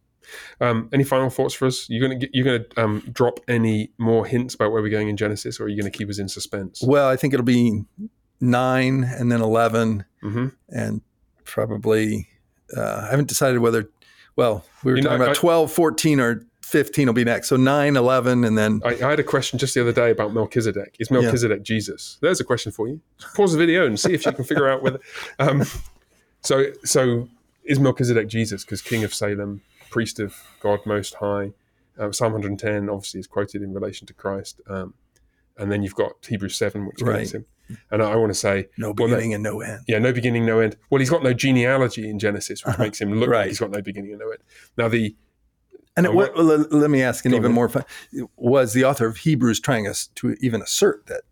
Um, 0.60 0.88
any 0.92 1.04
final 1.04 1.30
thoughts 1.30 1.54
for 1.54 1.66
us? 1.66 1.88
You're 1.88 2.00
gonna 2.02 2.18
get, 2.18 2.30
you're 2.32 2.44
gonna 2.44 2.64
um, 2.84 3.00
drop 3.12 3.38
any 3.46 3.92
more 3.96 4.26
hints 4.26 4.54
about 4.56 4.72
where 4.72 4.82
we're 4.82 4.88
going 4.90 5.08
in 5.08 5.16
Genesis, 5.16 5.60
or 5.60 5.64
are 5.64 5.68
you 5.68 5.76
gonna 5.80 5.90
keep 5.90 6.08
us 6.10 6.18
in 6.18 6.28
suspense? 6.28 6.82
well, 6.84 7.08
I 7.08 7.14
think 7.16 7.32
it'll 7.32 7.44
be 7.46 7.84
nine 8.40 9.04
and 9.04 9.30
then 9.32 9.40
eleven 9.40 10.04
hmm 10.20 10.48
and 10.68 11.00
probably 11.46 12.28
uh, 12.76 13.02
I 13.06 13.10
haven't 13.10 13.28
decided 13.28 13.58
whether. 13.60 13.88
Well, 14.36 14.64
we 14.84 14.92
were 14.92 14.98
You 14.98 15.04
know, 15.04 15.10
talking 15.10 15.22
about 15.22 15.36
I- 15.38 15.40
12, 15.40 15.72
14, 15.72 16.20
or 16.20 16.44
15 16.62 17.06
will 17.06 17.14
be 17.14 17.24
next. 17.24 17.48
So 17.48 17.56
9, 17.56 17.96
11, 17.96 18.44
and 18.44 18.58
then 18.58 18.82
I, 18.84 18.88
I 18.90 19.10
had 19.10 19.20
a 19.20 19.24
question 19.24 19.58
just 19.58 19.72
the 19.74 19.80
other 19.80 19.92
day 19.92 20.10
about 20.10 20.34
Melchizedek. 20.34 20.96
Is 20.98 21.10
Melchizedek 21.10 21.62
Jesus? 21.62 22.18
There's 22.20 22.40
a 22.40 22.44
question 22.44 22.70
for 22.72 22.86
you. 22.88 23.00
Pause 23.34 23.52
the 23.52 23.58
video 23.58 23.86
and 23.86 23.98
see 23.98 24.12
if 24.12 24.26
you 24.26 24.32
can 24.32 24.44
figure 24.44 24.68
out 24.68 24.82
whether. 24.82 24.98
Um, 25.38 25.62
so, 26.42 26.66
so 26.84 27.28
is 27.64 27.78
Melchizedek 27.80 28.28
Jesus? 28.28 28.64
Because 28.64 28.82
King 28.82 29.04
of 29.04 29.14
Salem, 29.14 29.62
priest 29.90 30.18
of 30.20 30.34
God 30.60 30.80
Most 30.84 31.14
High. 31.14 31.52
Uh, 31.98 32.12
Psalm 32.12 32.32
110 32.32 32.90
obviously 32.90 33.20
is 33.20 33.26
quoted 33.26 33.62
in 33.62 33.72
relation 33.72 34.06
to 34.08 34.12
Christ, 34.12 34.60
um, 34.68 34.92
and 35.58 35.70
then 35.70 35.82
you've 35.82 35.94
got 35.94 36.12
Hebrews 36.26 36.56
7, 36.56 36.86
which 36.86 37.02
Right. 37.02 37.30
him. 37.30 37.46
And 37.90 38.00
I, 38.02 38.14
want 38.14 38.30
to 38.30 38.38
say, 38.38 38.68
no 38.78 38.88
Well, 38.96 39.08
beginning 39.08 39.34
and 39.34 39.42
no 39.42 39.60
end. 39.60 39.80
yeah, 39.88 39.98
no 39.98 40.12
beginning, 40.12 40.46
no 40.46 40.60
end. 40.60 40.76
Well, 40.88 41.00
he's 41.00 41.10
got 41.10 41.24
no 41.24 41.32
genealogy 41.32 42.08
in 42.08 42.18
Genesis, 42.18 42.64
which 42.64 42.74
uh-huh. 42.74 42.82
makes 42.82 43.00
him 43.00 43.10
look 43.12 43.28
like 43.28 43.38
Right. 43.38 43.48
he's 43.48 43.58
got 43.58 43.70
no 43.70 43.82
beginning 43.82 44.10
and 44.12 44.20
no 44.20 44.30
end. 44.30 44.38
Now, 44.76 44.88
the 44.88 45.16
And 45.96 46.06
Oh, 46.06 46.12
what, 46.12 46.36
let, 46.38 46.70
let 46.72 46.90
me 46.90 47.02
ask 47.02 47.24
an 47.24 47.34
even 47.34 47.52
more 47.52 47.68
fun. 47.68 47.84
Was 48.36 48.72
the 48.72 48.84
author 48.84 49.06
of 49.06 49.16
Hebrews 49.18 49.60
trying 49.60 49.88
us 49.88 50.08
to 50.16 50.36
even 50.40 50.62
assert 50.62 51.06
that 51.06 51.22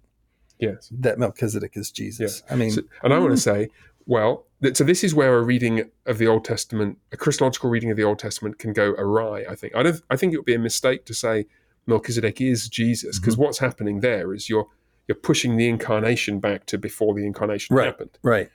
yes, 0.58 0.88
that 0.90 1.18
Melchizedek 1.18 1.72
is 1.76 1.90
Jesus? 1.92 2.42
I 2.50 2.56
mean, 2.56 2.70
So- 2.72 2.82
and 3.02 3.12
I 3.12 3.18
want 3.18 3.30
to 3.30 3.50
hmm. 3.52 3.56
say, 3.56 3.68
well, 4.06 4.46
th- 4.62 4.76
so 4.76 4.84
this 4.84 5.04
is 5.04 5.14
where 5.14 5.36
a 5.38 5.42
reading 5.42 5.90
of 6.06 6.18
the 6.18 6.26
Old 6.26 6.44
Testament, 6.44 6.98
a 7.12 7.16
Christological 7.16 7.70
reading 7.70 7.90
of 7.90 7.96
the 7.96 8.04
Old 8.04 8.18
Testament, 8.18 8.58
can 8.58 8.72
go 8.72 8.90
awry. 8.92 9.44
I 9.48 9.54
think. 9.54 9.74
I 9.76 9.82
don't. 9.82 10.00
I 10.10 10.16
think 10.16 10.32
it 10.32 10.36
would 10.38 10.44
be 10.46 10.54
a 10.54 10.58
mistake 10.58 11.04
to 11.06 11.14
say 11.14 11.46
Melchizedek 11.86 12.40
is 12.40 12.68
Jesus, 12.68 13.18
because 13.18 13.34
mm-hmm. 13.34 13.44
what's 13.44 13.58
happening 13.58 14.00
there 14.00 14.32
is 14.34 14.48
you're 14.48 14.66
you're 15.06 15.16
pushing 15.16 15.56
the 15.56 15.68
incarnation 15.68 16.40
back 16.40 16.64
to 16.66 16.78
before 16.78 17.14
the 17.14 17.26
incarnation 17.26 17.76
Right. 17.76 17.86
happened. 17.86 18.18
right, 18.22 18.50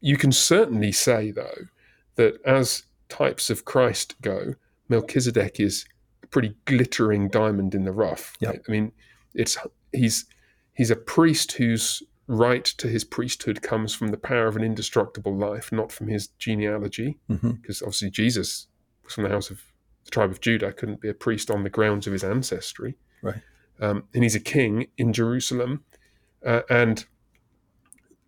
You 0.00 0.16
can 0.16 0.30
certainly 0.30 0.92
say 0.92 1.32
though 1.32 1.66
that 2.14 2.40
as 2.44 2.84
types 3.08 3.50
of 3.50 3.64
Christ 3.64 4.14
go, 4.22 4.54
Melchizedek 4.88 5.58
is 5.58 5.86
a 6.22 6.26
pretty 6.28 6.54
glittering 6.66 7.28
diamond 7.28 7.74
in 7.74 7.84
the 7.84 7.92
rough. 7.92 8.36
Yep. 8.40 8.50
right? 8.50 8.60
I 8.68 8.70
mean, 8.70 8.92
it's 9.34 9.56
he's 9.92 10.26
he's 10.74 10.90
a 10.90 10.96
priest 10.96 11.52
whose 11.52 12.02
right 12.28 12.64
to 12.64 12.86
his 12.88 13.04
priesthood 13.04 13.62
comes 13.62 13.94
from 13.94 14.08
the 14.08 14.16
power 14.18 14.46
of 14.46 14.56
an 14.56 14.62
indestructible 14.62 15.34
life, 15.34 15.72
not 15.72 15.90
from 15.90 16.08
his 16.08 16.28
genealogy, 16.38 17.18
mm-hmm. 17.28 17.52
because 17.52 17.82
obviously 17.82 18.10
Jesus 18.10 18.68
was 19.02 19.14
from 19.14 19.24
the 19.24 19.30
house 19.30 19.50
of 19.50 19.62
the 20.08 20.14
tribe 20.14 20.30
of 20.30 20.40
Judah, 20.40 20.72
couldn't 20.72 21.00
be 21.00 21.08
a 21.08 21.14
priest 21.14 21.50
on 21.50 21.62
the 21.62 21.70
grounds 21.70 22.06
of 22.06 22.14
his 22.14 22.24
ancestry. 22.24 22.96
Right. 23.22 23.42
Um, 23.80 24.04
and 24.14 24.22
he's 24.22 24.34
a 24.34 24.40
king 24.40 24.88
in 24.96 25.12
Jerusalem, 25.12 25.84
uh, 26.44 26.62
and 26.68 27.04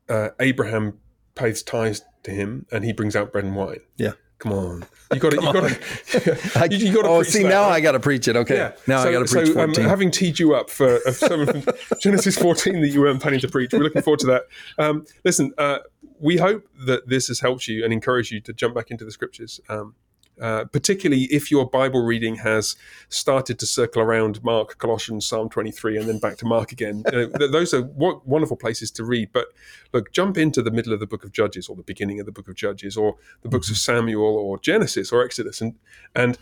uh, 0.08 0.28
Abraham 0.38 0.98
pays 1.34 1.62
tithes 1.62 2.02
to 2.24 2.30
him, 2.30 2.66
and 2.70 2.84
he 2.84 2.92
brings 2.92 3.16
out 3.16 3.32
bread 3.32 3.44
and 3.44 3.56
wine. 3.56 3.80
Yeah. 3.96 4.12
Come 4.38 4.52
on, 4.52 4.84
you 5.12 5.20
got 5.20 5.32
to, 5.32 5.36
you 5.36 5.52
got 5.52 5.68
to, 5.68 6.74
you, 6.74 6.94
got 6.94 7.02
to. 7.02 7.08
Oh, 7.08 7.22
see, 7.22 7.42
that, 7.42 7.50
now 7.50 7.64
right? 7.64 7.74
I 7.74 7.80
got 7.80 7.92
to 7.92 8.00
preach 8.00 8.26
it. 8.26 8.36
Okay, 8.36 8.56
yeah. 8.56 8.72
now 8.86 9.02
so, 9.02 9.10
I 9.10 9.12
got 9.12 9.26
to 9.26 9.30
preach 9.30 9.48
so, 9.48 9.52
14. 9.52 9.84
Um, 9.84 9.90
having 9.90 10.10
teed 10.10 10.38
you 10.38 10.54
up 10.54 10.70
for 10.70 10.98
some 11.12 11.62
Genesis 12.00 12.38
14 12.38 12.80
that 12.80 12.88
you 12.88 13.02
weren't 13.02 13.20
planning 13.20 13.40
to 13.40 13.48
preach, 13.48 13.70
we're 13.74 13.80
looking 13.80 14.00
forward 14.00 14.20
to 14.20 14.26
that. 14.28 14.44
Um, 14.78 15.04
listen, 15.26 15.52
uh, 15.58 15.80
we 16.20 16.38
hope 16.38 16.66
that 16.86 17.06
this 17.06 17.28
has 17.28 17.40
helped 17.40 17.68
you 17.68 17.84
and 17.84 17.92
encouraged 17.92 18.32
you 18.32 18.40
to 18.40 18.54
jump 18.54 18.74
back 18.74 18.90
into 18.90 19.04
the 19.04 19.10
scriptures. 19.10 19.60
Um, 19.68 19.94
uh, 20.40 20.64
particularly 20.64 21.24
if 21.24 21.50
your 21.50 21.68
Bible 21.68 22.02
reading 22.02 22.36
has 22.36 22.76
started 23.08 23.58
to 23.58 23.66
circle 23.66 24.00
around 24.00 24.42
Mark, 24.42 24.78
Colossians, 24.78 25.26
Psalm 25.26 25.48
23, 25.48 25.98
and 25.98 26.08
then 26.08 26.18
back 26.18 26.36
to 26.38 26.46
Mark 26.46 26.72
again. 26.72 27.04
Uh, 27.20 27.26
those 27.48 27.74
are 27.74 27.82
w- 27.82 28.20
wonderful 28.24 28.56
places 28.56 28.90
to 28.90 29.04
read. 29.04 29.30
But 29.32 29.48
look, 29.92 30.10
jump 30.12 30.38
into 30.38 30.62
the 30.62 30.70
middle 30.70 30.92
of 30.92 31.00
the 31.00 31.06
book 31.06 31.22
of 31.22 31.32
Judges 31.32 31.68
or 31.68 31.76
the 31.76 31.82
beginning 31.82 32.18
of 32.18 32.24
the 32.24 32.32
book 32.32 32.48
of 32.48 32.54
Judges 32.54 32.96
or 32.96 33.16
the 33.42 33.48
books 33.48 33.68
of 33.68 33.76
mm-hmm. 33.76 33.96
Samuel 33.96 34.36
or 34.36 34.58
Genesis 34.58 35.12
or 35.12 35.22
Exodus 35.22 35.60
and, 35.60 35.74
and 36.14 36.38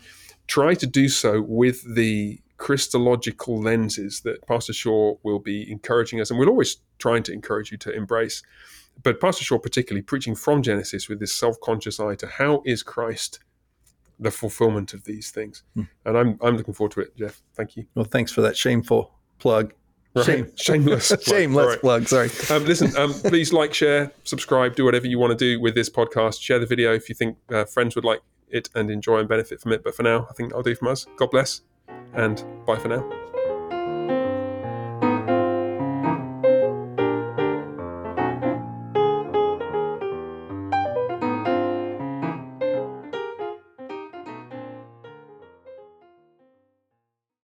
try 0.47 0.73
to 0.75 0.87
do 0.87 1.09
so 1.09 1.41
with 1.41 1.95
the 1.95 2.39
Christological 2.57 3.59
lenses 3.59 4.21
that 4.21 4.45
Pastor 4.47 4.73
Shaw 4.73 5.15
will 5.23 5.39
be 5.39 5.69
encouraging 5.69 6.21
us, 6.21 6.29
and 6.29 6.39
we're 6.39 6.47
always 6.47 6.77
trying 6.99 7.23
to 7.23 7.33
encourage 7.33 7.71
you 7.71 7.77
to 7.79 7.91
embrace. 7.91 8.43
But 9.01 9.19
Pastor 9.19 9.43
Shaw, 9.43 9.57
particularly 9.57 10.03
preaching 10.03 10.35
from 10.35 10.61
Genesis 10.61 11.09
with 11.09 11.19
this 11.19 11.33
self 11.33 11.59
conscious 11.61 11.99
eye 11.99 12.15
to 12.15 12.27
how 12.27 12.61
is 12.65 12.83
Christ 12.83 13.39
the 14.19 14.31
fulfillment 14.31 14.93
of 14.93 15.05
these 15.05 15.31
things. 15.31 15.63
Hmm. 15.75 15.83
And 16.05 16.17
I'm 16.17 16.39
I'm 16.41 16.57
looking 16.57 16.73
forward 16.73 16.91
to 16.93 17.01
it, 17.01 17.15
Jeff. 17.15 17.41
Thank 17.55 17.77
you. 17.77 17.85
Well, 17.95 18.05
thanks 18.05 18.31
for 18.31 18.41
that 18.41 18.57
shameful 18.57 19.11
plug. 19.39 19.73
Right. 20.15 20.25
Shame. 20.25 20.51
Shameless. 20.55 21.07
plug. 21.09 21.21
Shameless 21.21 21.67
right. 21.67 21.79
plug. 21.79 22.07
Sorry. 22.07 22.29
Um, 22.49 22.65
listen, 22.65 22.95
um, 22.97 23.13
please 23.13 23.53
like, 23.53 23.73
share, 23.73 24.11
subscribe, 24.23 24.75
do 24.75 24.83
whatever 24.83 25.07
you 25.07 25.19
want 25.19 25.31
to 25.31 25.37
do 25.37 25.61
with 25.61 25.75
this 25.75 25.89
podcast. 25.89 26.41
Share 26.41 26.59
the 26.59 26.65
video 26.65 26.93
if 26.93 27.09
you 27.09 27.15
think 27.15 27.37
uh, 27.51 27.65
friends 27.65 27.95
would 27.95 28.05
like 28.05 28.21
it 28.49 28.69
and 28.75 28.89
enjoy 28.89 29.19
and 29.19 29.29
benefit 29.29 29.61
from 29.61 29.71
it. 29.71 29.83
But 29.83 29.95
for 29.95 30.03
now, 30.03 30.27
I 30.29 30.33
think 30.33 30.53
I'll 30.53 30.63
do 30.63 30.75
from 30.75 30.87
us. 30.87 31.05
God 31.15 31.31
bless 31.31 31.61
and 32.13 32.43
bye 32.65 32.77
for 32.77 32.87
now. 32.87 33.28